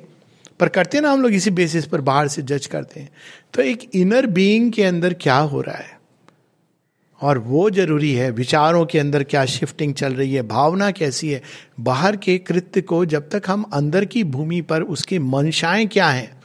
पर 0.62 0.68
करते 0.68 1.00
ना, 1.00 1.10
हम 1.10 1.22
लोग 1.22 1.32
इसी 1.32 1.50
बेसिस 1.50 1.86
पर 1.86 2.00
बाहर 2.00 2.28
से 2.28 2.42
जज 2.42 2.66
करते 2.66 3.00
हैं। 3.00 3.10
तो 3.54 3.62
एक 3.62 3.90
इनर 3.94 4.26
बीइंग 4.26 4.72
के 4.72 4.82
अंदर 4.82 5.14
क्या 5.14 5.36
हो 5.36 5.60
रहा 5.60 5.76
है? 5.76 6.00
और 7.20 7.38
वो 7.38 7.70
ज़रूरी 7.70 8.12
है, 8.14 8.30
विचारों 8.30 8.86
के 8.86 8.98
अंदर 8.98 9.24
क्या 9.24 9.44
शिफ्टिंग 9.44 9.94
चल 9.94 10.14
रही 10.14 10.34
है, 10.34 10.42
भावना 10.42 10.90
कैसी 10.90 11.30
है? 11.30 11.42
बाहर 11.80 12.16
के 12.16 12.38
कृत्य 12.38 12.80
को 12.80 13.04
जब 13.04 13.28
तक 13.28 13.42
हम 13.46 13.62
अंदर 13.62 14.04
की 14.04 14.24
भूमि 14.24 14.60
पर 14.60 14.82
उसकी 14.82 15.18
मंशाएँ 15.18 15.86
क्या 15.86 16.08
हैं, 16.08 16.42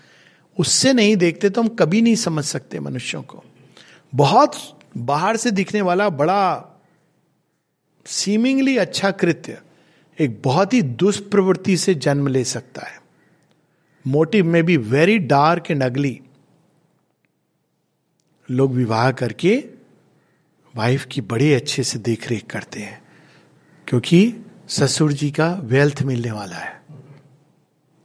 उससे 0.57 0.93
नहीं 0.93 1.15
देखते 1.17 1.49
तो 1.49 1.61
हम 1.61 1.67
कभी 1.67 2.01
नहीं 2.01 2.15
समझ 2.15 2.45
सकते 2.45 2.79
मनुष्यों 2.79 3.23
को। 3.23 3.43
बहुत 4.15 4.79
बाहर 4.97 5.37
से 5.37 5.51
दिखने 5.51 5.81
वाला 5.81 6.09
बड़ा 6.09 6.65
सीमिंगली 8.05 8.77
अच्छा 8.77 9.11
कृत्य 9.11 9.57
एक 10.19 10.41
बहुत 10.45 10.73
ही 10.73 10.81
दुष्प्रवृत्ति 10.81 11.77
से 11.77 11.95
जन्म 11.95 12.27
ले 12.27 12.43
सकता 12.43 12.81
है। 12.81 13.06
मोटिव 14.05 14.45
में 14.45 14.63
भी 14.63 14.77
वेरी 14.77 15.17
डार्क 15.17 15.71
एंड 15.71 15.83
अगली 15.83 16.19
लोग 18.51 18.73
विवाह 18.73 19.11
करके 19.11 19.55
वाइफ 20.75 21.05
की 21.05 21.21
बड़े 21.21 21.53
अच्छे 21.55 21.83
से 21.83 21.99
देख 21.99 22.27
रेख 22.29 22.45
करते 22.45 22.79
हैं, 22.79 23.01
क्योंकि 23.87 24.33
ससुर 24.67 25.13
जी 25.13 25.31
का 25.31 25.53
वेल्थ 25.53 26.01
मिलने 26.01 26.31
वाला 26.31 26.55
है। 26.55 26.81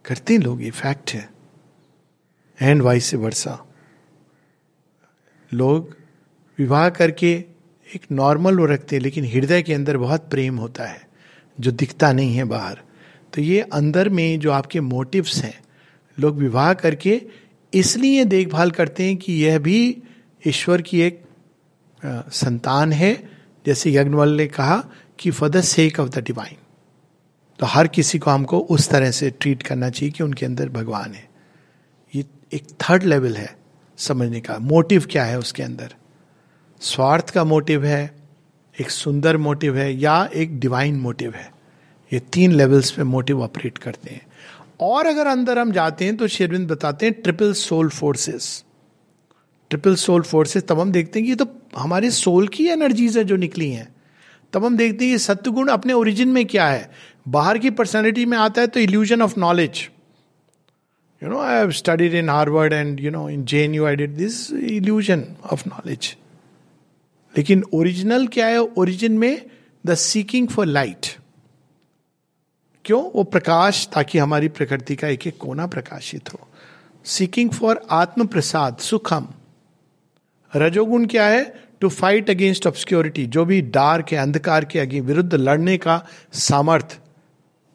करते 0.05 0.35
हैं 0.35 0.41
लोग, 0.41 0.63
ये 0.63 0.71
फैक्ट 0.71 1.11
है। 1.11 1.29
एंड 2.61 2.83
वाइस 2.83 3.05
से 3.05 3.17
वर्षा 3.17 3.59
लोग 5.53 5.97
विवाह 6.59 6.89
करके 6.89 7.33
एक 7.95 8.07
नॉर्मल 8.13 8.59
वो 8.59 8.67
रखते 8.67 8.97
हैं, 8.97 9.03
लेकिन 9.03 9.25
हृदय 9.25 9.63
के 9.63 9.75
अंदर 9.75 9.97
बहुत 9.97 10.31
प्रेम 10.31 10.57
होता 10.57 10.85
है, 10.85 11.09
जो 11.61 11.71
दिखता 11.71 12.13
नहीं 12.13 12.37
है 12.37 12.45
बाहर। 12.45 12.81
तो 13.33 13.41
ये 13.41 13.61
अंदर 13.63 14.09
में 14.09 14.41
जो 14.41 14.53
आपके 14.53 14.81
मोटिव्स 14.81 15.43
हैं 15.43 15.62
लोग 16.19 16.39
विवाह 16.39 16.73
करके 16.75 17.21
इसलिए 17.73 18.25
देखभाल 18.25 18.71
करते 18.71 19.05
हैं 19.05 19.17
कि 19.17 19.33
यह 19.35 19.59
भी 19.59 20.03
ईश्वर 20.43 20.83
की 20.83 21.01
एक 21.01 21.23
संतान 22.03 22.93
है। 22.93 23.13
जैसे 23.67 23.93
यज्ञवल 23.93 24.29
ने 24.29 24.47
कहा 24.47 24.77
कि 25.19 25.31
for 25.31 25.49
the 25.49 25.61
sake 25.61 26.01
of 26.01 26.09
the 26.09 26.19
divine 26.19 26.57
तो 27.59 27.67
हर 27.67 27.87
किसी 27.87 28.19
को 28.19 28.31
हमको 28.31 28.59
उस 28.59 28.89
तरह 28.89 29.11
से 29.11 29.31
ट्रीट 29.31 29.63
करना 29.63 29.89
चाहिए 29.91 30.13
कि 30.13 30.23
उनके 30.25 30.47
अंदर 30.47 30.69
भगवान 30.69 31.13
है। 31.15 31.29
ये 32.15 32.25
एक 32.53 32.65
थर्ड 32.81 33.03
लेवल 33.03 33.37
है 33.37 33.57
समझने 33.99 34.41
का। 34.41 34.59
मोटिव 34.59 35.07
क्या 35.11 35.25
है 35.25 35.39
उसके 35.39 35.63
अंदर? 35.63 35.95
स्वार्थ 36.81 37.31
का 37.31 37.45
मोटिव 37.45 37.85
है, 37.85 38.15
एक 38.79 38.91
सुंदर 38.91 39.37
मोटिव 39.37 39.77
है 39.77 39.93
या 39.95 40.29
एक 40.35 40.59
डिवाइन 40.61 40.97
मोटिव 40.97 41.35
है। 41.35 41.51
ये 42.13 42.21
तीन 42.33 42.53
लेवल्स 42.53 42.91
पे 42.91 43.05
मोटिव 43.05 43.43
ऑपरेट 43.43 43.79
करते 43.79 44.11
हैं। 44.11 44.27
और 44.83 45.07
अगर 45.07 45.27
अंदर 45.27 45.59
हम 45.59 45.73
जाते 45.73 46.05
हैं 46.05 46.17
तो 46.17 46.29
शेरविंद 46.29 46.69
बताते 46.69 47.07
हैं 47.07 47.23
triple 47.23 47.53
soul 47.53 47.89
forces 47.89 48.65
triple 49.71 49.95
soul 49.95 50.23
forces 50.23 50.63
तब 50.63 50.81
हम 50.81 50.93
देखते 50.93 51.19
हैं 51.19 51.25
कि 51.25 51.31
ये 51.31 51.37
तो 51.37 51.47
हमारे 51.79 52.11
सोल 52.11 52.49
की 52.49 52.67
एनर्जीज 52.67 53.19
है 53.19 53.25
जो 53.25 53.37
निकली 53.37 53.71
हैं। 53.71 53.95
तब 54.53 54.65
हम 54.65 54.77
देखते 54.77 55.05
हैं 55.05 55.13
ये 55.13 55.19
सत्य 55.19 55.67
अपने 55.71 55.93
ओरिजिन 55.93 56.29
में 56.29 56.47
क्या 56.47 56.67
है। 56.67 56.91
बाहर 57.29 57.59
की 57.59 57.71
पर्सनैलिटी 57.71 58.27
में 58.27 58.39
आता 58.39 58.61
है 58.61 58.67
तो 58.67 58.81
illusion 58.81 59.23
of 59.23 59.41
knowledge 59.41 59.89
you 61.23 61.29
know 61.29 61.39
I 61.39 61.57
have 61.57 61.71
studied 61.71 62.15
in 62.15 62.29
Harvard 62.29 62.73
and 62.73 63.01
you 63.01 63.11
know 63.11 63.29
in 63.29 63.45
J 63.45 63.65
N 63.65 63.75
U 63.75 63.85
I 63.85 63.97
did 63.97 64.11
this 64.11 64.51
illusion 64.51 65.25
of 65.53 65.69
knowledge 65.69 66.17
लेकिन 67.37 67.65
ओरिजिनल 67.75 68.27
क्या 68.27 68.47
है? 68.47 68.59
ओरिजिन 68.59 69.19
में 69.19 69.47
द 69.87 69.95
सीकिंग 69.95 70.49
फॉर 70.49 70.67
लाइट 70.67 71.22
क्यों? 72.85 73.11
वो 73.15 73.23
प्रकाश, 73.23 73.89
ताकि 73.95 74.19
हमारी 74.19 74.49
प्रकृति 74.49 74.97
का 74.97 75.09
एक 75.09 75.27
एक 75.27 75.39
कोना 75.39 75.67
प्रकाशित 75.67 76.33
हो। 76.33 76.49
सीकिंग 77.05 77.51
फॉर 77.51 77.87
आत्म 77.91 78.27
प्रसाद 78.27 78.77
सुखम। 78.77 79.29
रजोगुण 80.57 81.07
क्या 81.07 81.27
है? 81.27 81.55
टू 81.81 81.89
फाइट 81.89 82.31
अगेंस्ट 82.31 82.67
ऑब्सक्योरिटी 82.67 83.27
जो 83.27 83.45
भी 83.45 83.61
डार्क 83.61 84.07
है 84.13 84.19
अंधकार 84.19 84.65
के 84.65 84.81
आगे 84.81 85.01
विरुद्ध 85.01 85.35
लड़ने 85.35 85.79
का 85.79 86.07
सामर्थ। 86.33 86.99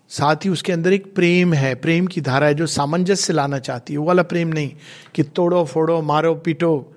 साथ 0.10 0.36
ही 0.36 0.50
उसके 0.50 0.72
अंदर 0.72 0.94
एक 0.94 1.16
प्रेम 1.16 1.54
है। 1.54 1.76
प्रेम 1.76 2.08
की 2.08 2.22
धारा 2.22 2.48
है 2.48 2.54
जो 2.54 2.68
सामंजस्य 2.68 3.34
लाना 3.34 3.60
चाहती 3.60 3.94
है। 3.94 4.00
वो 4.00 4.06
वाला 4.06 4.24
प्रेम 4.24 4.48
नहीं 4.48 4.72
कि 5.16 5.24
तोड़ो, 5.24 5.66
फोड़ो, 5.66 6.02
मारो, 6.02 6.36
पीटो। 6.36 6.96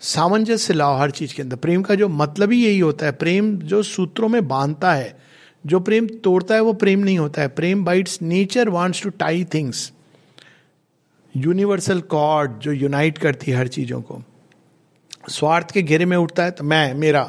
सामंजस्य 0.00 0.74
लाओ 0.74 0.98
हर 0.98 1.10
चीज़ 1.10 1.34
के 1.34 1.42
अंदर। 1.42 1.56
प्रेम 1.56 1.82
का 1.82 1.94
जो 1.94 2.08
मतलब 2.08 2.52
ही 2.52 2.64
यही 2.66 2.78
होता 2.78 3.06
है। 3.06 3.12
प्रेम 3.12 3.56
जो 3.56 3.82
सूत्रों 3.82 4.28
में 4.28 4.48
बांधता 4.48 4.92
है। 4.92 5.27
जो 5.68 5.80
प्रेम 5.80 6.06
तोड़ता 6.24 6.54
है 6.54 6.60
वो 6.60 6.72
प्रेम 6.74 7.00
नहीं 7.00 7.18
होता 7.18 7.42
है। 7.42 7.48
प्रेम 7.50 7.84
bites 7.84 8.20
nature 8.22 8.68
wants 8.68 9.02
to 9.02 9.10
tie 9.10 9.44
things 9.44 9.92
universal 11.34 12.00
cord 12.10 12.58
जो 12.58 12.72
यूनाइट 12.72 13.18
करती 13.18 13.50
है 13.50 13.56
हर 13.56 13.68
चीज़ों 13.68 14.00
को। 14.02 14.22
स्वार्थ 15.30 15.70
के 15.70 15.82
घेरे 15.82 16.04
में 16.04 16.16
उठता 16.16 16.44
है 16.44 16.50
तो 16.50 16.64
मैं, 16.64 16.94
मेरा 16.94 17.22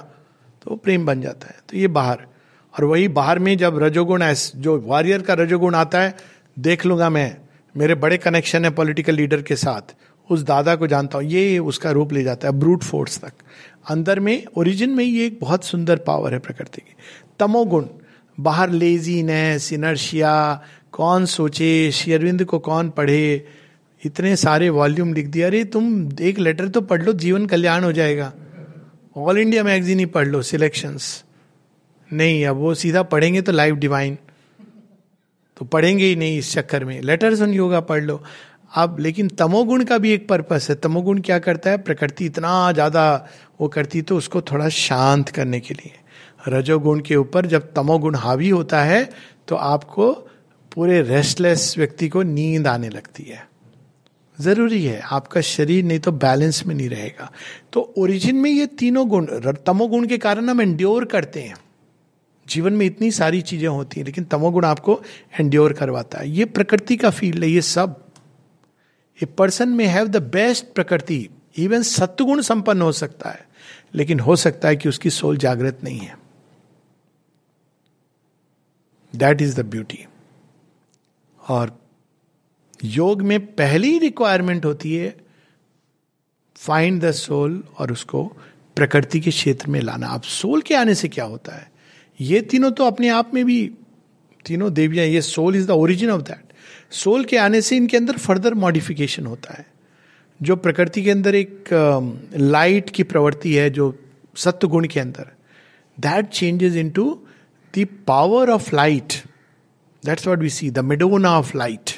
तो 0.61 0.75
प्रेम 0.75 1.05
बन 1.05 1.21
जाता 1.21 1.47
है। 1.47 1.55
तो 1.69 1.77
ये 1.77 1.87
बाहर। 1.89 2.25
और 2.73 2.85
वही 2.85 3.07
बाहर 3.09 3.39
में 3.39 3.57
जब 3.57 3.77
रजोगुण 3.83 4.23
जो 4.55 4.77
वॉरियर 4.79 5.21
का 5.21 5.33
रजोगुण 5.33 5.75
आता 5.75 6.01
है, 6.01 6.15
देख 6.57 6.85
लूँगा 6.85 7.09
मैं, 7.09 7.37
मेरे 7.75 7.95
बड़े 7.95 8.17
कनेक्शन 8.17 8.65
है 8.65 8.71
पॉलिटिकल 8.71 9.15
लीडर 9.15 9.41
के 9.41 9.55
साथ। 9.55 9.95
उस 10.29 10.43
दादा 10.43 10.75
को 10.75 10.87
जानता 10.87 11.17
हूँ, 11.17 11.25
ये 11.25 11.59
उसका 11.59 11.91
रूप 11.91 12.13
ले 12.13 12.23
जाता 12.23 12.47
है 12.47 12.53
ब्रूट 12.53 12.83
फोर्स 12.83 13.19
तक। 13.19 13.33
अंदर 13.89 14.19
में 14.19 14.45
ओरिजिन 14.57 14.89
में 14.89 15.03
ये 15.03 15.25
एक 15.25 15.39
बहुत 15.41 15.63
सुंदर 15.63 15.97
पावर 15.97 16.33
है 16.33 16.39
प्रकृति 16.39 16.81
की। 16.81 16.95
तमोगुण। 17.39 17.85
बाहर 18.39 18.69
लेजीनेस 18.71 19.71
इनर्शिया 19.73 20.33
कौन 20.91 21.25
सोचे 21.27 21.91
शेरविंद 21.91 22.43
को 22.45 22.59
कौन 22.61 22.89
पढ़े? 22.89 23.45
इतने 24.01 24.35
सारे 24.37 24.69
वॉल्यूम 24.71 25.13
लिख 25.13 25.27
दिया 25.27 25.47
अरे, 25.47 25.63
तुम 25.65 26.11
एक 26.21 26.39
लेटर 26.39 26.67
तो 26.67 26.81
पढ़ 26.83 27.01
लो, 27.03 27.13
जीवन 27.15 27.45
कल्याण 27.45 27.83
हो 27.83 27.91
जाएगा। 27.91 28.31
ऑल 29.15 29.37
इंडिया 29.37 29.63
मैगजीन 29.63 29.99
ही 29.99 30.05
पढ़ 30.07 30.27
लो 30.27 30.41
सिलेक्शंस 30.43 31.23
नहीं, 32.09 32.45
अब 32.45 32.57
वो 32.57 32.73
सीधा 32.75 33.03
पढ़ेंगे 33.05 33.41
तो 33.41 33.51
लाइव 33.51 33.75
डिवाइन 33.77 34.17
तो 35.57 35.65
पढ़ेंगे 35.65 36.05
ही 36.05 36.15
नहीं 36.15 36.37
इस 36.37 36.51
चक्कर 36.53 36.85
में। 36.85 37.01
लेटर्स 37.01 37.41
ऑन 37.41 37.53
योगा 37.53 37.79
पढ़ 37.81 38.03
लो। 38.03 38.21
अब, 38.73 38.99
लेकिन 38.99 39.27
तमोगुण 39.29 39.83
का 39.83 39.97
भी 39.97 40.11
एक 40.11 40.27
पर्पस 40.29 40.67
है। 40.69 40.75
तमोगुण 40.75 41.19
क्या 41.21 41.39
करता 41.39 41.69
है? 41.69 41.77
प्रकृति 41.79 42.25
इतना 42.25 42.71
ज़्यादा 42.71 43.27
वो 43.61 43.67
करती 43.67 44.01
तो 44.01 44.17
उसको 44.17 44.41
थोड़ा 44.41 44.69
शांत 44.69 45.29
करने 45.29 45.59
के 45.59 45.73
लिए। 45.73 45.98
रजोगुण 46.39 46.99
के 46.99 47.15
ऊपर 47.15 47.45
जब 47.45 47.71
तमोगुण 47.73 48.15
हावी 48.15 48.49
होता 48.49 48.81
है 48.83 49.09
तो 49.47 49.55
आपको 49.55 50.11
पूरे 50.71 51.01
रेस्टलेस 51.01 51.73
व्यक्ति 51.77 52.07
को 52.09 52.21
नींद 52.23 52.67
आने 52.67 52.89
लगती 52.89 53.23
है। 53.23 53.47
ज़रूरी 54.39 54.83
है, 54.83 54.99
आपका 55.01 55.41
शरीर 55.41 55.83
नहीं 55.83 55.99
तो 55.99 56.11
बैलेंस 56.11 56.65
में 56.65 56.75
नहीं 56.75 56.89
रहेगा। 56.89 57.31
तो 57.73 57.81
ओरिजिन 57.97 58.35
में 58.35 58.49
ये 58.51 58.65
तीनों 58.79 59.07
गुण 59.09 59.25
तमोगुण 59.65 60.05
के 60.07 60.17
कारण 60.17 60.49
हम 60.49 60.61
एंड्योर 60.61 61.05
करते 61.05 61.41
हैं। 61.41 61.55
जीवन 62.47 62.73
में 62.73 62.85
इतनी 62.85 63.11
सारी 63.11 63.41
चीज़ें 63.41 63.67
होती 63.67 63.99
हैं, 63.99 64.05
लेकिन 64.05 64.23
तमोगुण 64.23 64.65
आपको 64.65 64.99
एंड्योर 65.39 65.73
करवाता 65.73 66.19
है। 66.19 66.29
ये 66.29 66.45
प्रकृति 66.45 66.97
का 66.97 67.09
फ़ील्ड 67.09 67.43
है, 67.43 67.49
ये 67.49 67.61
सब। 67.61 67.99
ए 69.19 69.25
पर्सन 69.27 69.69
में 69.69 69.85
हैव 69.85 70.07
द 70.07 70.23
बेस्ट 70.31 70.73
प्रकृति। 70.75 71.27
इवन 71.57 71.81
सत्गुण 71.83 72.41
संपन्न 72.41 72.81
हो 72.81 72.91
सकता 72.91 73.29
है, 73.29 73.47
लेकिन 73.95 74.19
हो 74.19 74.35
सकता 74.35 74.67
है 74.67 74.75
कि 74.75 74.89
उसकी 74.89 75.09
सोल 75.09 75.37
जागृत 75.37 75.83
नहीं 75.83 75.99
है। 75.99 76.17
दैट 79.15 79.41
इज़ 79.41 79.55
द 79.61 79.65
ब्यूटी 79.65 80.05
और 81.47 81.77
योग 82.83 83.21
में 83.21 83.39
पहली 83.55 83.97
रिक्वायरमेंट 83.99 84.65
होती 84.65 84.95
है 84.95 85.15
फाइंड 86.55 87.01
द 87.01 87.11
सोल 87.11 87.63
और 87.77 87.91
उसको 87.91 88.23
प्रकृति 88.75 89.19
के 89.19 89.29
क्षेत्र 89.29 89.67
में 89.67 89.79
लाना। 89.81 90.07
अब 90.07 90.21
सोल 90.21 90.61
के 90.61 90.75
आने 90.75 90.95
से 90.95 91.07
क्या 91.07 91.25
होता 91.25 91.55
है? 91.55 91.71
ये 92.21 92.41
तीनों 92.41 92.71
तो 92.71 92.85
अपने 92.85 93.09
आप 93.09 93.33
में 93.33 93.45
भी 93.45 93.71
तीनों 94.45 94.73
देवियाँ 94.73 95.05
ये 95.05 95.21
soul 95.21 95.55
is 95.55 95.67
the 95.67 95.71
origin 95.71 96.09
of 96.09 96.21
that 96.21 96.53
soul 96.93 97.23
के 97.25 97.37
आने 97.37 97.61
से 97.61 97.75
इनके 97.77 97.97
अंदर 97.97 98.17
फर्दर 98.17 98.53
मॉडिफिकेशन 98.53 99.25
होता 99.25 99.53
है। 99.53 99.65
जो 100.41 100.55
प्रकृति 100.55 101.03
के 101.03 101.11
अंदर 101.11 101.35
एक 101.35 101.69
लाइट 102.35 102.85
um, 102.85 102.95
की 102.95 103.03
प्रवृत्ति 103.03 103.53
है 103.55 103.69
जो 103.69 103.95
सत्य 104.35 104.67
गुण 104.67 104.87
के 104.87 104.99
अंदर 104.99 105.31
that 105.99 106.27
changes 106.27 106.75
into 106.89 107.23
the 107.77 107.87
power 108.07 108.49
of 108.49 108.75
light 108.75 109.13
that's 110.05 110.27
what 110.27 110.39
we 110.39 110.49
see 110.49 110.71
the 110.71 110.79
Madonna 110.79 111.31
of 111.39 111.57
light 111.57 111.89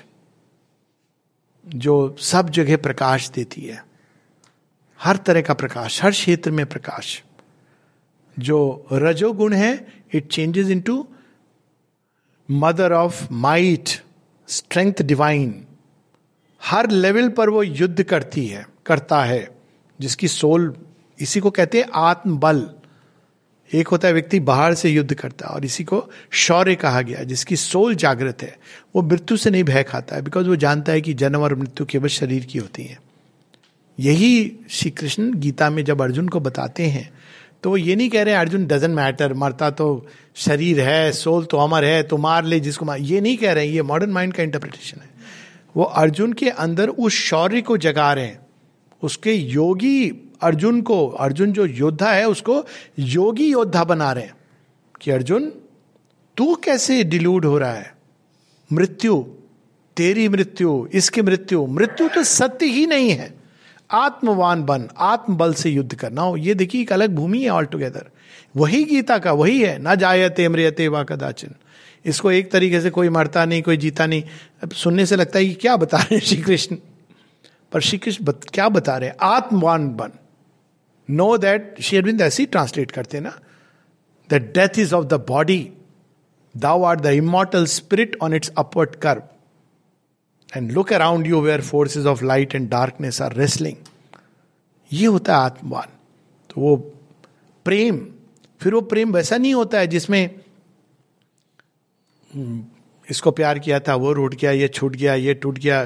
जो 1.68 2.16
सब 2.20 2.50
जगह 2.50 2.78
प्रकाश 2.78 3.30
देती 3.30 3.62
है। 3.62 3.86
हर 5.00 5.18
तरह 5.18 5.42
का 5.42 5.54
प्रकाश, 5.54 6.04
हर 6.04 6.12
क्षेत्र 6.12 6.52
में 6.52 6.66
प्रकाश। 6.66 7.24
जो 8.40 8.88
रजोगुण 8.92 9.54
है 9.54 9.88
it 10.14 10.28
changes 10.28 10.68
into 10.82 11.08
mother 12.52 12.94
of 12.94 13.28
might 13.32 13.90
strength 14.48 15.02
divine 15.02 15.66
her 16.62 16.90
level 16.90 17.30
पर 17.30 17.50
वो 17.50 17.64
युद्ध 17.64 18.04
करती 18.04 18.48
है, 18.48 18.66
करता 18.86 19.24
है, 19.24 19.58
जिसकी 20.00 20.28
सोल 20.28 20.76
इसी 21.20 21.40
को 21.40 21.52
कहते 21.52 21.82
हैं 21.82 21.90
आत्मबल। 21.94 22.70
एक 23.74 23.88
होता 23.88 24.08
है 24.08 24.14
व्यक्ति 24.14 24.40
बाहर 24.42 24.74
से 24.74 24.90
युद्ध 24.90 25.14
करता 25.14 25.48
है 25.48 25.56
और 25.56 25.66
इसी 25.66 25.84
को 25.84 26.04
शौर्य 26.32 26.76
कहा 26.76 27.02
गया 27.02 27.24
जिसकी 27.24 27.56
सोल 27.56 27.96
जागृत 27.96 28.42
है। 28.42 28.58
वो 28.96 29.02
मृत्यु 29.02 29.38
से 29.38 29.50
नहीं 29.50 29.64
भय 29.64 29.84
खाता 29.84 30.16
है 30.16 30.22
बिकॉज़ 30.22 30.48
वो 30.48 30.56
जानता 30.56 30.92
है 30.92 31.02
कि 31.02 31.14
जन्म 31.14 31.42
और 31.42 31.56
मृत्यु 31.56 31.86
केवल 31.86 32.08
शरीर 32.10 32.46
की 32.46 32.60
होती 32.60 32.84
है। 32.84 32.98
यही 33.98 34.52
श्री 34.70 34.92
कृष्ण 34.92 35.34
गीता 35.34 35.70
में 35.70 35.84
जब 35.86 36.02
अर्जुन 36.02 36.28
को 36.28 36.40
बताते 36.40 36.86
हैं 36.86 37.10
तो 37.64 37.70
वो 37.70 37.78
ये 37.78 37.96
नहीं 37.96 38.10
कह 38.10 38.24
रहे 38.24 38.34
अर्जुन 38.34 38.66
डजेंट 38.66 38.96
मैटर 38.96 39.34
मरता 39.34 39.70
तो 39.70 40.08
शरीर 40.36 40.80
है, 40.82 41.12
सोल 41.12 41.46
तो 41.46 41.58
अमर 41.58 41.86
है 41.86 42.02
तो 42.04 42.18
मार 42.18 42.46
ले 42.46 42.60
जिसको 42.60 42.86
मार 42.86 43.00
ये 43.00 43.22
नहीं 43.22 43.38
कह 43.38 43.52
रहे 43.52 43.66
हैं, 43.66 43.74
ये 43.74 43.82
मॉडर्न 43.82 44.12
माइंड 44.12 44.34
का 44.34 44.44
इंटरप्रिटेशन 44.44 45.02
है। 45.02 45.10
वो 45.76 45.84
अर्जुन 45.84 46.34
के 46.34 46.50
अंदर 46.50 46.90
उस 46.90 47.14
शौर्य 47.14 47.62
को 47.62 47.78
जगा 47.78 48.12
रहे 48.14 48.26
हैं, 48.26 48.40
उसके 49.04 49.34
योगी 49.34 50.10
अर्जुन 50.42 50.82
को, 50.82 51.08
अर्जुन 51.08 51.52
जो 51.52 51.66
योद्धा 51.66 52.12
है, 52.12 52.28
उसको 52.28 52.66
योगी 53.00 53.52
योद्धा 53.52 53.84
बना 53.84 54.12
रहे 54.12 54.24
हैं 54.24 54.36
कि 55.02 55.12
अर्जुन, 55.12 55.52
तू 56.38 56.56
कैसे 56.56 57.04
डिलूड 57.04 57.46
हो 57.46 57.58
रहा 57.58 57.74
है? 57.74 57.96
मृत्यु, 58.74 59.26
तेरी 59.98 60.30
मृत्यु, 60.30 60.88
इसकी 60.94 61.22
मृत्यु 61.22 61.68
मृत्यु 61.68 62.10
तो 62.10 62.24
सत्य 62.24 62.66
ही 62.66 62.86
नहीं 62.86 63.10
है। 63.10 63.34
आत्मवान 63.92 64.64
बन, 64.64 64.90
आत्मबल 64.98 65.54
से 65.54 65.70
युद्ध 65.70 65.96
करना 65.96 66.22
हो 66.22 66.38
ये 66.38 66.54
देखिए, 66.54 66.82
एक 66.82 66.94
अलग 66.94 67.16
भूमि 67.16 67.44
है 67.44 67.50
ऑल 67.50 67.66
टुगेदर 67.66 68.08
वही 68.56 68.84
गीता 68.84 69.18
का, 69.18 69.32
वही 69.32 69.62
है, 69.62 69.80
ना 69.80 69.96
जायते 69.96 70.50
मृयते 70.50 70.88
वा 70.88 71.04
कदाचिन। 71.04 71.56
इसको 72.06 72.32
एक 72.32 72.52
तरीके 72.52 72.82
से 72.82 72.90
कोई 72.90 73.10
मरता 73.10 73.46
नहीं, 73.46 73.62
कोई 73.62 73.78
जीता 73.78 74.06
नहीं। 74.06 74.24
अब 74.64 74.72
सुनने 74.72 75.06
से 75.06 75.16
लगता 75.16 75.40
है 75.40 75.46
कि 75.46 75.54
क्या 75.54 75.78
बता 75.78 75.98
रहे 75.98 76.16
हैं 76.16 76.22
श्री 76.22 76.38
कृष्ण? 76.38 76.78
पर 77.72 77.82
श्री 77.82 77.98
कृष्ण 77.98 78.26
क्या 78.32 78.70
बता 78.70 78.98
रहे 78.98 79.10
हैं? 79.10 79.16
आत्मवान 79.22 79.90
बन। 79.90 80.12
नो 81.12 81.38
दैट 81.38 81.80
शेरविंद 81.82 82.22
ऐसी 82.22 82.46
ट्रांसलेट 82.46 82.92
करते 82.92 83.20
ना? 83.20 83.34
The 84.30 84.34
death 84.56 84.80
is 84.80 84.94
of 84.96 85.06
the 85.06 85.14
body 85.28 85.62
thou 86.56 86.84
art 86.84 87.00
the 87.00 87.06
immortal 87.06 87.66
spirit 87.66 88.18
on 88.22 88.34
its 88.34 88.52
upward 88.58 88.96
curve 88.96 89.24
and 90.50 90.72
look 90.72 90.94
around 90.94 91.28
you 91.28 91.42
where 91.42 91.62
forces 91.62 92.06
of 92.06 92.24
light 92.26 92.56
and 92.56 92.70
darkness 92.70 93.22
are 93.22 93.34
wrestling 93.34 93.78
ये 94.92 95.06
होता 95.06 95.38
है 95.38 95.44
आत्मवान। 95.46 95.90
तो 96.50 96.62
वो 96.62 96.76
प्रेम 97.66 98.00
फिर 98.62 98.74
वो 98.74 98.82
प्रेम 98.82 99.14
वैसा 99.14 99.38
नहीं 99.38 99.54
होता 99.54 99.80
है 99.80 99.88
जिसमें 99.88 100.40
हम्म, 102.32 102.64
इसको 103.08 103.32
प्यार 103.32 103.60
किया 103.60 103.80
था 103.80 103.96
वो 103.96 104.12
रूट 104.14 104.36
गया 104.36 104.52
ये 104.52 104.68
छूट 104.68 104.96
गया 104.96 105.14
ये 105.16 105.34
टूट 105.34 105.58
गया 105.60 105.84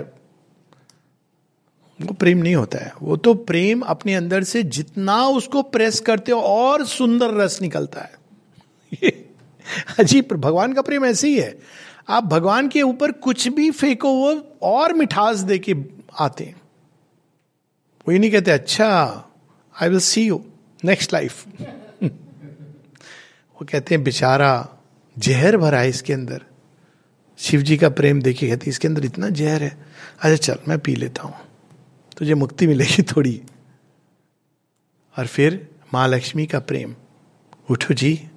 वो 2.00 2.14
प्रेम 2.14 2.38
नहीं 2.38 2.56
होता 2.56 2.78
है। 2.78 2.92
वो 3.02 3.16
तो 3.18 3.34
प्रेम 3.34 3.82
अपने 3.82 4.16
अंदर 4.16 4.44
से 4.44 4.64
जितना 4.64 5.24
उसको 5.28 5.62
प्रेस 5.64 6.00
करते 6.00 6.32
हो 6.32 6.40
और 6.42 6.86
सुंदर 6.86 7.34
रस 7.34 7.62
निकलता 7.62 8.02
है। 8.02 9.12
अजीब 10.00 10.34
भगवान 10.34 10.74
का 10.74 10.82
प्रेम 10.82 11.06
ऐसे 11.06 11.28
ही 11.28 11.40
है। 11.40 11.58
आप 12.10 12.24
भगवान 12.24 12.68
के 12.68 12.82
ऊपर 12.82 13.12
कुछ 13.12 13.48
भी 13.48 13.70
फेंको, 13.72 14.10
वो 14.10 14.58
और 14.64 14.94
मिठास 14.94 15.40
दे 15.40 15.58
के 15.60 15.76
आते 16.20 16.54
वो 18.08 18.12
ये 18.12 18.20
नहीं 18.20 18.32
कहते 18.32 18.52
अच्छा 18.52 18.90
I 19.76 19.90
will 19.90 20.00
see 20.00 20.26
you 20.26 20.44
next 20.84 21.14
life 21.14 21.46
वो 23.58 23.66
कहते 23.72 23.96
हैं, 23.96 24.04
बेचारा, 24.04 24.68
जहर 25.18 25.58
भरा 25.58 25.80
है 25.80 25.90
इसके 25.90 26.14
अंदर। 26.14 26.42
शिव 27.40 27.62
जी 27.62 27.78
का 27.78 27.90
प्रेम 27.90 28.22
देखिए 28.22 28.50
कहते 28.50 28.70
इसके 28.70 28.88
अंदर 28.88 29.06
इतना 29.06 29.30
जहर 29.30 29.64
है। 29.64 29.78
अच्छा 30.22 30.54
चल, 30.54 30.60
मैं 30.68 30.78
पी 30.80 30.96
लेता 30.96 31.24
हूँ। 31.24 31.34
तुझे 32.18 32.34
मुक्ति 32.34 32.68
मिलेगी 32.68 33.04
थोड़ी। 33.04 33.42
और 35.20 35.28
फिर 35.28 35.70
माँ 35.94 36.08
लक्ष्मी 36.08 36.46
का 36.46 36.60
प्रेम। 36.60 36.96
उठो 37.70 37.94
जी, 37.94 38.28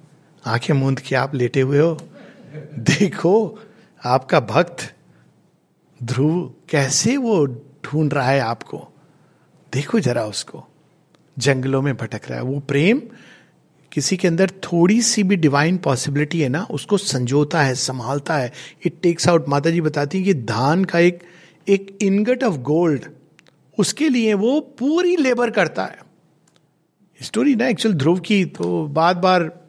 आँखें 0.45 0.73
मूंद 0.73 0.99
के 0.99 1.15
आप 1.15 1.35
लेटे 1.35 1.61
हुए 1.61 1.79
हो। 1.79 1.97
देखो, 2.79 3.59
आपका 4.05 4.39
भक्त 4.39 4.93
ध्रुव 6.03 6.53
कैसे 6.69 7.17
वो 7.17 7.45
ढूंढ 7.85 8.13
रहा 8.13 8.29
है 8.29 8.39
आपको? 8.39 8.87
देखो 9.73 9.99
जरा 9.99 10.25
उसको। 10.25 10.67
जंगलों 11.39 11.81
में 11.81 11.97
भटक 11.97 12.21
रहा 12.29 12.39
है। 12.39 12.43
वो 12.43 12.59
प्रेम 12.59 13.01
किसी 13.91 14.17
के 14.17 14.27
अंदर 14.27 14.49
थोड़ी 14.49 15.01
सी 15.01 15.23
भी 15.23 15.35
डिवाइन 15.35 15.77
पॉसिबिलिटी 15.77 16.41
है 16.41 16.49
ना, 16.49 16.67
उसको 16.71 16.97
संजोता 16.97 17.61
है, 17.61 17.75
संभालता 17.75 18.35
है। 18.35 18.51
इट 18.85 19.01
टेक्स 19.01 19.27
आउट 19.27 19.47
माता 19.47 19.69
जी 19.69 19.81
बताती 19.81 20.17
हैं 20.17 20.25
कि 20.25 20.33
धान 20.33 20.85
का 20.85 20.99
एक 20.99 21.23
एक 21.69 21.97
इनगट 22.01 22.43
ऑफ़ 22.43 22.55
गोल्ड 22.55 23.05
उसके 23.79 24.09
लिए 24.09 24.33
वो 24.33 24.59
पूरी 24.59 25.15
लेबर 25.15 25.49
करता 25.49 25.83
है। 25.83 25.97
स्टोरी 27.21 27.55
ना 27.55 27.67
एक्चुअल 27.67 27.95
ध्रुव 27.95 28.19
की 28.19 28.45
तो 28.45 28.87
बार 28.87 29.13
बार, 29.13 29.59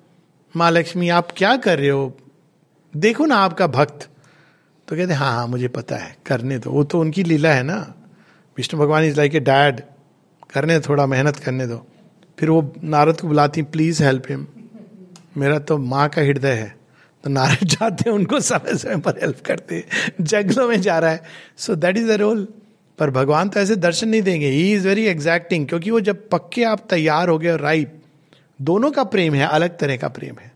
माँ 0.56 0.70
लक्ष्मी, 0.70 1.08
आप 1.08 1.28
क्या 1.36 1.56
कर 1.56 1.78
रहे 1.78 1.88
हो? 1.88 2.16
देखो 2.96 3.26
ना 3.26 3.34
आपका 3.34 3.66
भक्त। 3.66 4.08
तो 4.88 4.96
कहते 4.96 5.14
हाँ 5.14 5.32
हाँ 5.32 5.46
मुझे 5.46 5.68
पता 5.68 5.96
है, 5.96 6.16
करने 6.26 6.58
दो। 6.58 6.70
वो 6.70 6.84
तो 6.84 7.00
उनकी 7.00 7.22
लीला 7.22 7.52
है 7.52 7.62
ना। 7.62 7.94
विष्णु 8.56 8.80
भगवान 8.80 9.04
इज़ 9.04 9.16
लाइक 9.16 9.34
ए 9.34 9.40
डैड 9.40 9.80
करने 10.52 10.80
थोड़ा 10.80 11.06
मेहनत 11.06 11.36
करने 11.36 11.66
दो। 11.66 11.86
फिर 12.38 12.50
वो 12.50 12.74
नारद 12.84 13.20
को 13.20 13.28
बुलाती 13.28 13.62
प्लीज़ 13.62 14.02
हेल्प 14.02 14.22
हिम 14.28 14.46
मेरा 15.36 15.58
तो 15.58 15.78
माँ 15.78 16.08
का 16.08 16.22
हृदय 16.22 16.52
है। 16.52 16.76
तो 17.24 17.30
नारद 17.30 17.64
जाते 17.64 18.10
हैं, 18.10 18.16
उनको 18.16 18.40
समय 18.40 18.74
समय 18.74 18.96
पर 18.96 19.18
हेल्प 19.20 19.40
करते 19.40 19.84
जंगलों 20.20 20.68
में 20.68 20.80
जा 20.80 20.98
रहा 20.98 21.10
है। 21.10 21.22
So 21.56 21.74
that 21.74 21.96
is 21.96 22.08
the 22.08 22.10
role 22.10 22.48
पर 23.00 23.10
भगवान 23.10 23.48
तो 23.48 23.60
ऐसे 23.60 23.76
दर्शन 23.76 24.08
नहीं 24.08 24.22
देंगे। 24.22 24.48
ही 24.48 24.72
इज़ 24.72 24.86
वेरी 24.88 25.06
एग्जैक्टिंग 25.06 25.66
क्योंकि 25.66 25.90
वो 25.90 26.00
जब 26.00 26.28
पक्के 26.28 26.64
आप 26.64 26.86
तैयार 26.90 27.28
हो 27.28 27.38
गए 27.38 27.50
और 27.50 27.60
राइप 27.60 28.02
दोनों 28.60 28.90
का 28.90 29.04
प्रेम 29.04 29.34
है, 29.34 29.46
अलग 29.46 29.78
तरह 29.78 29.96
का 29.96 30.08
प्रेम 30.08 30.38
है। 30.40 30.52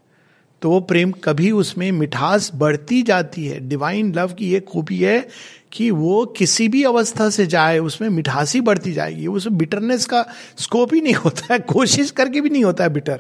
तो 0.62 0.70
वो 0.70 0.80
प्रेम 0.80 1.10
कभी 1.24 1.50
उसमें 1.50 1.90
मिठास 1.92 2.50
बढ़ती 2.54 3.02
जाती 3.02 3.46
है। 3.46 3.58
डिवाइन 3.68 4.14
लव 4.14 4.32
की 4.32 4.50
ये 4.50 4.60
खूबी 4.60 4.98
है 4.98 5.28
कि 5.72 5.90
वो 5.90 6.24
किसी 6.26 6.68
भी 6.68 6.82
अवस्था 6.84 7.28
से 7.30 7.46
जाए, 7.46 7.78
उसमें 7.78 8.08
मिठास 8.08 8.54
ही 8.54 8.60
बढ़ती 8.60 8.92
जाएगी। 8.92 9.26
उसमें 9.26 9.58
बिटरनेस 9.58 10.06
का 10.06 10.24
स्कोप 10.58 10.94
ही 10.94 11.00
नहीं 11.00 11.14
होता 11.14 11.52
है, 11.52 11.58
कोशिश 11.58 12.10
करके 12.10 12.40
भी 12.40 12.50
नहीं 12.50 12.64
होता 12.64 12.84
है 12.84 12.90
बिटर 12.90 13.16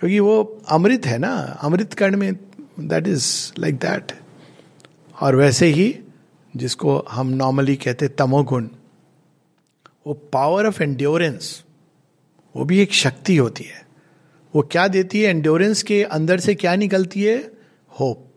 क्योंकि 0.00 0.18
वो 0.20 0.62
अमृत 0.68 1.06
है 1.06 1.18
ना, 1.18 1.32
अमृत 1.62 1.94
कर्ण 1.94 2.16
में 2.16 2.32
दैट 2.80 3.08
इज़ 3.08 3.26
लाइक 3.58 3.74
दैट 3.74 4.12
और 5.20 5.36
वैसे 5.36 5.66
ही 5.66 5.94
जिसको 6.56 7.06
हम 7.10 7.26
नॉर्मली 7.26 7.76
कहते 7.76 8.08
तमोगुण, 8.08 8.68
वो 10.06 10.14
पावर 10.14 10.66
ऑफ़ 10.66 10.82
एंड्योरेंस 10.82 11.64
वो 12.56 12.64
भी 12.64 12.80
एक 12.80 12.92
शक्ति 12.92 13.36
होती 13.36 13.64
है। 13.64 13.86
वो 14.54 14.62
क्या 14.62 14.88
देती 14.88 15.22
है? 15.22 15.30
एंड्योरेंस 15.30 15.82
के 15.82 16.04
अंदर 16.04 16.40
से 16.40 16.54
क्या 16.54 16.76
निकलती 16.76 17.22
है? 17.22 17.52
होप 18.00 18.34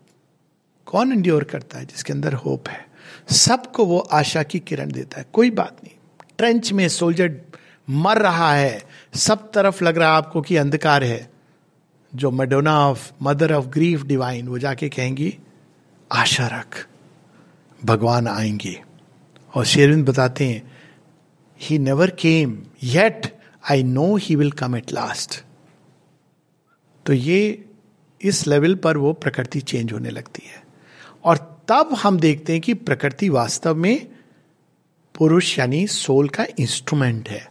कौन 0.86 1.12
एंड्योर 1.12 1.44
करता 1.44 1.78
है 1.78 1.84
जिसके 1.84 2.12
अंदर 2.12 2.32
होप 2.32 2.68
है? 2.68 2.88
सबको 3.30 3.84
वो 3.84 3.98
आशा 3.98 4.42
की 4.42 4.58
किरण 4.58 4.92
देता 4.92 5.20
है। 5.20 5.26
कोई 5.32 5.50
बात 5.50 5.76
नहीं। 5.84 5.94
ट्रेंच 6.38 6.72
में 6.72 6.88
सोल्जर 6.88 7.40
मर 7.90 8.18
रहा 8.18 8.54
है। 8.54 8.84
सब 9.14 9.52
तरफ़ 9.52 9.84
लग 9.84 9.98
रहा 9.98 10.10
है 10.10 10.16
आपको 10.16 10.42
कि 10.42 10.56
अंधकार 10.56 11.04
है। 11.04 11.30
जो 12.14 12.30
Madonna 12.30 12.88
of 12.88 13.12
mother 13.22 13.52
of 13.52 13.66
grief 13.66 14.02
divine 14.02 14.48
वो 14.48 14.58
जाके 14.58 14.88
कहेंगी, 14.88 15.38
आशा 16.12 16.46
रख। 16.46 16.88
भगवान 17.84 18.28
आएँगे। 18.28 18.80
और 19.54 19.64
शेरविंद 19.64 20.08
बताते 20.08 20.44
हैं 20.44 20.62
ही 21.60 21.78
never 21.78 22.10
came 22.10 22.62
yet 22.82 23.26
I 23.70 23.82
know 23.82 24.16
he 24.16 24.36
will 24.36 24.50
come 24.52 24.76
at 24.76 24.92
last 24.92 25.42
तो 27.06 27.12
ये 27.12 27.64
इस 28.20 28.46
लेवल 28.46 28.74
पर 28.74 28.96
वो 28.96 29.12
प्रकृति 29.12 29.60
चेंज 29.60 29.92
होने 29.92 30.10
लगती 30.10 30.46
है। 30.46 30.62
और 31.24 31.36
तब 31.68 31.94
हम 31.94 32.18
देखते 32.18 32.52
हैं 32.52 32.62
कि 32.62 32.74
प्रकृति 32.74 33.28
वास्तव 33.28 33.74
में 33.74 34.06
पुरुष 35.14 35.58
यानी 35.58 35.86
सोल 35.86 36.28
का 36.28 36.46
इंस्ट्रूमेंट 36.58 37.28
है। 37.28 37.46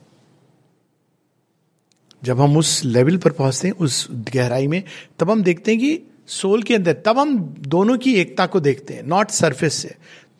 जब 2.23 2.41
हम 2.41 2.57
उस 2.57 2.81
लेवल 2.85 3.17
पर 3.17 3.31
पहुँचते 3.31 3.67
हैं, 3.67 3.75
उस 3.75 4.07
गहराई 4.11 4.67
में, 4.67 4.83
तब 5.19 5.31
हम 5.31 5.43
देखते 5.43 5.71
हैं 5.71 5.79
कि 5.79 6.01
सोल 6.27 6.63
के 6.63 6.75
अंदर, 6.75 6.93
तब 6.93 7.19
हम 7.19 7.37
दोनों 7.59 7.97
की 7.97 8.13
एकता 8.15 8.45
को 8.45 8.59
देखते 8.59 8.93
हैं 8.93 9.03
नॉट 9.03 9.29
सरफेस 9.29 9.73
से। 9.73 9.95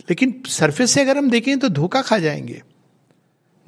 लेकिन 0.10 0.44
सरफेस 0.48 0.92
से 0.92 1.02
अगर 1.02 1.18
हम 1.18 1.30
देखें 1.30 1.60
तो 1.60 1.70
धोखा 1.70 2.02
खा 2.02 2.18
जाएँगे। 2.18 2.64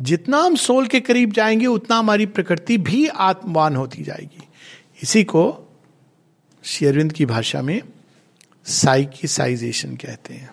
जितना 0.01 0.37
हम 0.37 0.55
सोल 0.55 0.87
के 0.87 0.99
करीब 0.99 1.31
जाएँगे, 1.31 1.65
उतना 1.65 1.97
हमारी 1.97 2.25
प्रकृति 2.25 2.77
भी 2.77 3.07
आत्मवान 3.07 3.75
होती 3.75 4.03
जाएगी। 4.03 4.43
इसी 5.03 5.23
को 5.23 5.71
शेरविंद 6.63 7.13
की 7.13 7.25
भाषा 7.25 7.61
में 7.61 7.81
साइकिसाइजेशन 8.65 9.95
कहते 9.95 10.33
हैं। 10.33 10.49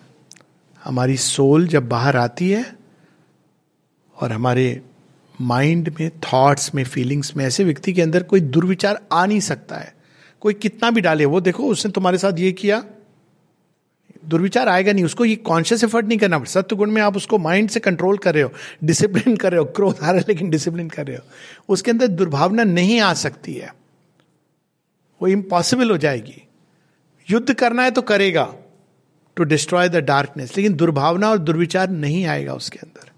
हमारी 0.83 1.17
सोल 1.17 1.67
जब 1.67 1.89
बाहर 1.89 2.17
आती 2.17 2.49
है 2.49 2.75
और 4.15 4.31
हमारे 4.31 4.81
माइंड 5.41 5.95
में 5.99 6.09
थॉट्स 6.09 6.75
में 6.75 6.83
फीलिंग्स 6.83 7.37
में 7.37 7.45
ऐसे 7.45 7.63
व्यक्ति 7.63 7.93
के 7.93 8.01
अंदर 8.01 8.23
कोई 8.23 8.39
दुर्विचार 8.39 9.05
आ 9.11 9.25
नहीं 9.25 9.39
सकता 9.39 9.75
है। 9.75 9.95
कोई 10.41 10.53
कितना 10.53 10.91
भी 10.91 11.01
डाले, 11.01 11.25
वो 11.25 11.41
देखो, 11.41 11.63
उसने 11.63 11.91
तुम्हारे 11.91 12.17
साथ 12.17 12.39
ये 12.39 12.51
किया 12.51 12.83
दुर्विचार 14.23 14.69
आएगा 14.69 14.91
नहीं, 14.93 15.03
उसको 15.05 15.25
ये 15.25 15.35
कॉन्शियस 15.35 15.83
एफर्ट 15.83 16.05
नहीं 16.05 16.17
करना 16.17 16.37
पड़ता 16.39 16.51
सत्य 16.51 16.75
गुण 16.75 16.91
में 16.91 17.01
आप 17.01 17.15
उसको 17.15 17.37
माइंड 17.37 17.69
से 17.69 17.79
कंट्रोल 17.79 18.17
कर 18.17 18.33
रहे 18.33 18.43
हो 18.43 18.51
डिसिप्लिन 18.83 19.35
कर 19.35 19.51
रहे 19.51 19.59
हो, 19.59 19.65
क्रोध 19.65 19.95
आ 19.95 20.05
रहा 20.05 20.11
है, 20.11 20.25
लेकिन 20.27 20.49
डिसिप्लिन 20.49 20.89
कर 20.89 21.07
रहे 21.07 21.17
हो, 21.17 21.23
उसके 21.69 21.91
अंदर 21.91 22.07
दुर्भावना 22.07 22.63
नहीं 22.63 22.99
आ 22.99 23.13
सकती 23.13 23.53
है। 23.53 23.73
वो 25.21 25.27
इम्पॉसिबल 25.27 25.91
हो 25.91 25.97
जाएगी। 25.97 26.41
युद्ध 27.27 27.53
करना 27.53 27.83
है 27.83 27.91
तो 27.91 28.01
करेगा 28.01 28.53
टू 29.37 29.43
डिस्ट्रॉय 29.43 29.89
द 29.89 29.95
डार्कनेस 29.95 30.55
लेकिन 30.57 30.73
दुर्भावना 30.73 31.29
और 31.29 31.37
दुर्विचार 31.37 31.89
नहीं 31.89 32.25
आएगा 32.25 32.53
उसके 32.53 32.79
अंदर। 32.79 33.11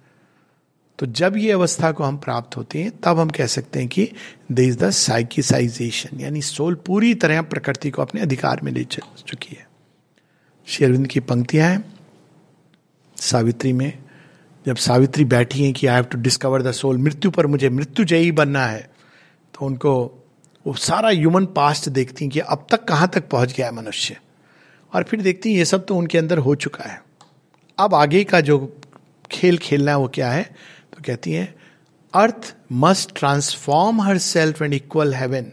तो 0.99 1.05
जब 1.05 1.37
ये 1.37 1.51
अवस्था 1.51 1.91
को 1.91 2.03
हम 2.03 2.17
प्राप्त 2.17 2.57
होते 2.57 2.81
हैं, 2.81 2.91
तब 2.97 3.19
हम 3.19 3.29
कह 3.29 3.45
सकते 3.45 3.79
हैं 3.79 3.87
कि 3.87 4.09
दे 4.51 4.65
इज़ 4.65 4.77
द 4.77 4.89
साइकिसाइजेशन 4.89 6.19
यानी 6.19 6.41
सोल 6.41 6.75
पूरी 6.75 7.13
तरह 7.15 7.41
प्रकृति 7.41 7.89
को 7.89 8.01
अपने 8.01 8.21
अधिकार 8.21 8.61
में 8.63 8.71
ले 8.71 8.83
चुकी 8.83 9.55
है। 9.55 9.67
शेरविंद 10.67 11.07
की 11.07 11.19
पंक्तियाँ 11.19 11.69
हैं। 11.69 11.83
सावित्री 13.17 13.73
में, 13.73 13.97
जब 14.65 14.75
सावित्री 14.75 15.25
बैठी 15.25 15.63
हैं 15.63 15.73
कि 15.73 15.87
I 15.87 15.95
have 15.95 16.03
to 16.03 16.17
discover 16.17 16.61
the 16.61 16.71
soul 16.71 16.97
मृत्यु 16.97 17.31
पर 17.31 17.47
मुझे 17.47 17.69
मृत्यु 17.69 18.05
जयी 18.05 18.31
बनना 18.31 18.65
है 18.65 18.89
तो 19.53 19.65
उनको 19.65 19.93
वो 20.65 20.73
सारा 20.73 21.09
ह्यूमन 21.09 21.45
पास्ट 21.45 21.89
देखती 21.89 22.25
हैं 22.25 22.31
कि 22.31 22.39
अब 22.39 22.65
तक 22.71 22.83
कहाँ 22.83 23.07
तक 23.07 23.27
पहुँच 23.29 23.53
गया 23.53 23.65
है 23.65 23.73
मनुष्य। 23.73 24.17
और 24.93 25.03
फिर 25.03 25.21
देखती 25.21 25.49
हैं, 25.49 25.57
ये 25.57 25.65
सब 25.65 25.85
तो 25.85 25.95
उनके 25.95 26.17
अंदर 26.17 26.37
हो 26.37 26.55
चुका 26.55 26.83
है। 26.83 27.01
अब 27.77 27.93
आगे 27.95 28.23
का 28.23 28.41
जो 28.41 28.57
खेल 29.31 29.57
खेलना 29.57 29.91
है 29.91 29.97
वो 29.97 30.07
क्या 30.07 30.31
है? 30.31 30.43
तो 30.93 31.03
कहती 31.05 31.31
हैं 31.31 31.53
earth 32.13 32.53
must 32.71 33.17
transform 33.17 34.01
her 34.01 34.17
self 34.17 34.61
and 34.61 34.73
equal 34.73 35.13
heaven 35.13 35.51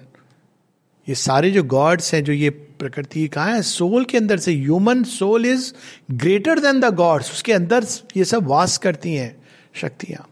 ये 1.06 1.14
सारे 1.14 1.50
जो 1.50 1.62
गॉड्स 1.64 2.12
हैं, 2.14 2.22
जो 2.24 2.32
ये 2.32 2.50
प्रकृति 2.82 3.26
कहा 3.28 3.46
है 3.46 3.62
सोल 3.62 4.04
के 4.04 4.18
अंदर 4.18 4.38
से 4.38 4.54
human 4.54 5.02
soul 5.04 5.46
is 5.46 5.72
greater 6.12 6.58
than 6.58 6.80
the 6.80 6.94
gods 6.94 7.32
उसके 7.32 7.52
अंदर 7.52 7.86
ये 8.16 8.24
सब 8.24 8.46
वास 8.46 8.76
करती 8.78 9.14
हैं 9.14 9.34
शक्तियाँ। 9.74 10.26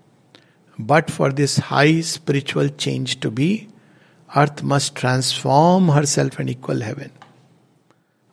But 0.81 1.11
for 1.11 1.33
this 1.33 1.59
high 1.65 2.03
spiritual 2.03 2.69
change 2.81 3.17
to 3.21 3.31
be 3.31 3.67
earth 4.31 4.61
must 4.65 4.99
transform 5.01 5.91
her 5.91 6.05
self 6.05 6.41
and 6.41 6.51
equal 6.51 6.83
heaven 6.83 7.11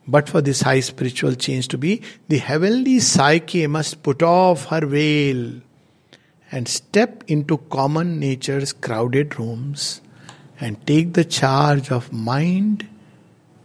but 0.08 0.30
for 0.30 0.42
this 0.42 0.64
high 0.64 0.82
spiritual 0.82 1.36
change 1.36 1.70
to 1.70 1.78
be 1.78 2.00
the 2.32 3.00
psyche 3.04 3.68
must 3.68 3.98
put 3.98 4.24
off 4.24 4.68
her 4.72 4.86
veil 4.86 5.62
and 6.54 6.68
step 6.68 7.20
into 7.44 7.56
common 7.56 8.08
nature 8.08 8.66
crowded 8.84 9.34
rooms 9.40 10.02
and 10.64 10.78
take 10.88 11.12
the 11.12 11.22
charge 11.22 11.92
of 11.92 12.10
mind 12.28 12.84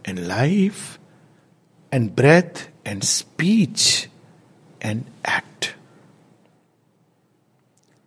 and 0.07 0.19
life 0.19 0.99
and 1.93 2.15
breath 2.15 2.61
and 2.87 3.03
speech 3.03 4.07
and 4.85 5.01
act. 5.25 5.67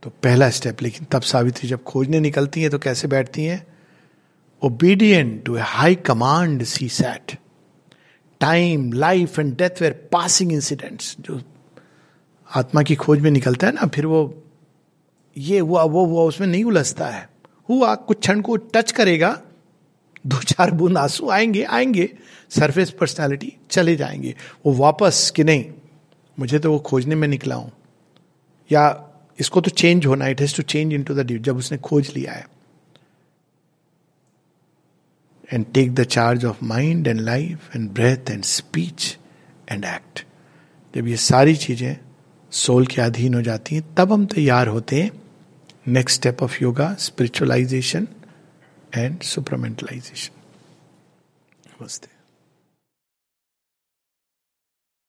तो 0.02 0.10
पहला 0.10 0.50
step 0.50 0.82
लेकिन 0.82 1.06
तब 1.12 1.22
सावित्री 1.22 1.68
जब 1.68 1.82
खोजने 1.84 2.20
निकलती 2.20 2.62
है 2.62 2.68
तो 2.68 2.78
कैसे 2.78 3.08
बैठती 3.08 3.44
हैं? 3.44 3.66
Obedient 4.62 5.44
to 5.44 5.56
a 5.56 5.60
high 5.60 5.94
command 5.94 6.62
she 6.62 6.88
sat 6.88 7.38
time 8.40 8.92
life 8.92 9.38
and 9.38 9.56
death 9.56 9.82
were 9.82 10.08
passing 10.12 10.52
incidents 10.52 11.16
जो 11.20 11.42
आत्मा 12.56 12.82
की 12.82 12.94
खोज 12.94 13.20
में 13.20 13.30
निकलता 13.30 13.66
है 13.66 13.72
ना, 13.72 13.86
फिर 13.86 14.06
वो, 14.06 14.44
ये 15.36 15.58
हुआ, 15.58 15.82
वो 15.82 16.06
हुआ, 16.06 16.22
उसमें 16.22 16.48
नहीं 16.48 16.64
उलझता 16.64 17.06
है। 17.06 17.28
हुआ, 17.68 17.94
कुछ 17.94 18.20
क्षण 18.20 18.40
को 18.40 18.56
टच 18.56 18.92
करेगा 18.92 19.42
दो 20.26 20.38
चार 20.38 20.70
बूंद 20.70 20.98
आँसू 20.98 21.28
आएँगे 21.30 21.62
आएँगे 21.62 22.08
सरफेस 22.50 22.90
पर्सनालिटी 22.90 23.52
चले 23.70 23.96
जाएँगे। 23.96 24.34
वो 24.66 24.72
वापस 24.72 25.30
कि 25.36 25.44
नहीं, 25.44 25.64
मुझे 26.38 26.58
तो 26.58 26.72
वो 26.72 26.78
खोजने 26.78 27.14
में 27.14 27.28
निकला 27.28 27.54
हूँ। 27.54 27.72
या 28.72 28.84
इसको 29.38 29.60
तो 29.60 29.70
चेंज 29.70 30.06
होना 30.06 30.28
it 30.28 30.40
has 30.40 30.56
to 30.56 30.62
change 30.62 30.92
into 31.02 31.14
the 31.14 31.26
deep 31.26 31.42
जब 31.42 31.56
उसने 31.56 31.78
खोज 31.78 32.12
लिया 32.16 32.32
है। 32.32 32.46
And 35.52 35.66
take 35.74 35.94
the 35.94 36.04
charge 36.04 36.44
of 36.44 36.64
mind 36.64 37.06
and 37.06 37.20
life 37.20 37.76
and 37.76 37.90
breath 37.90 38.30
and 38.30 38.42
speech 38.44 39.16
and 39.70 39.84
act 39.84 40.24
जब 40.94 41.08
ये 41.08 41.16
सारी 41.16 41.56
चीज़ें 41.56 41.96
सोल 42.50 42.86
के 42.86 43.00
अधीन 43.02 43.34
हो 43.34 43.42
जाती 43.42 43.74
हैं, 43.74 43.94
तब 43.94 44.12
हम 44.12 44.26
तैयार 44.26 44.68
होते 44.68 45.02
हैं। 45.02 45.10
Next 45.88 46.20
step 46.20 46.42
of 46.42 46.56
yoga 46.62 46.96
spiritualization 46.96 48.06
and 48.96 49.20
supramentalization. 49.20 50.30
Namaste. 51.68 52.08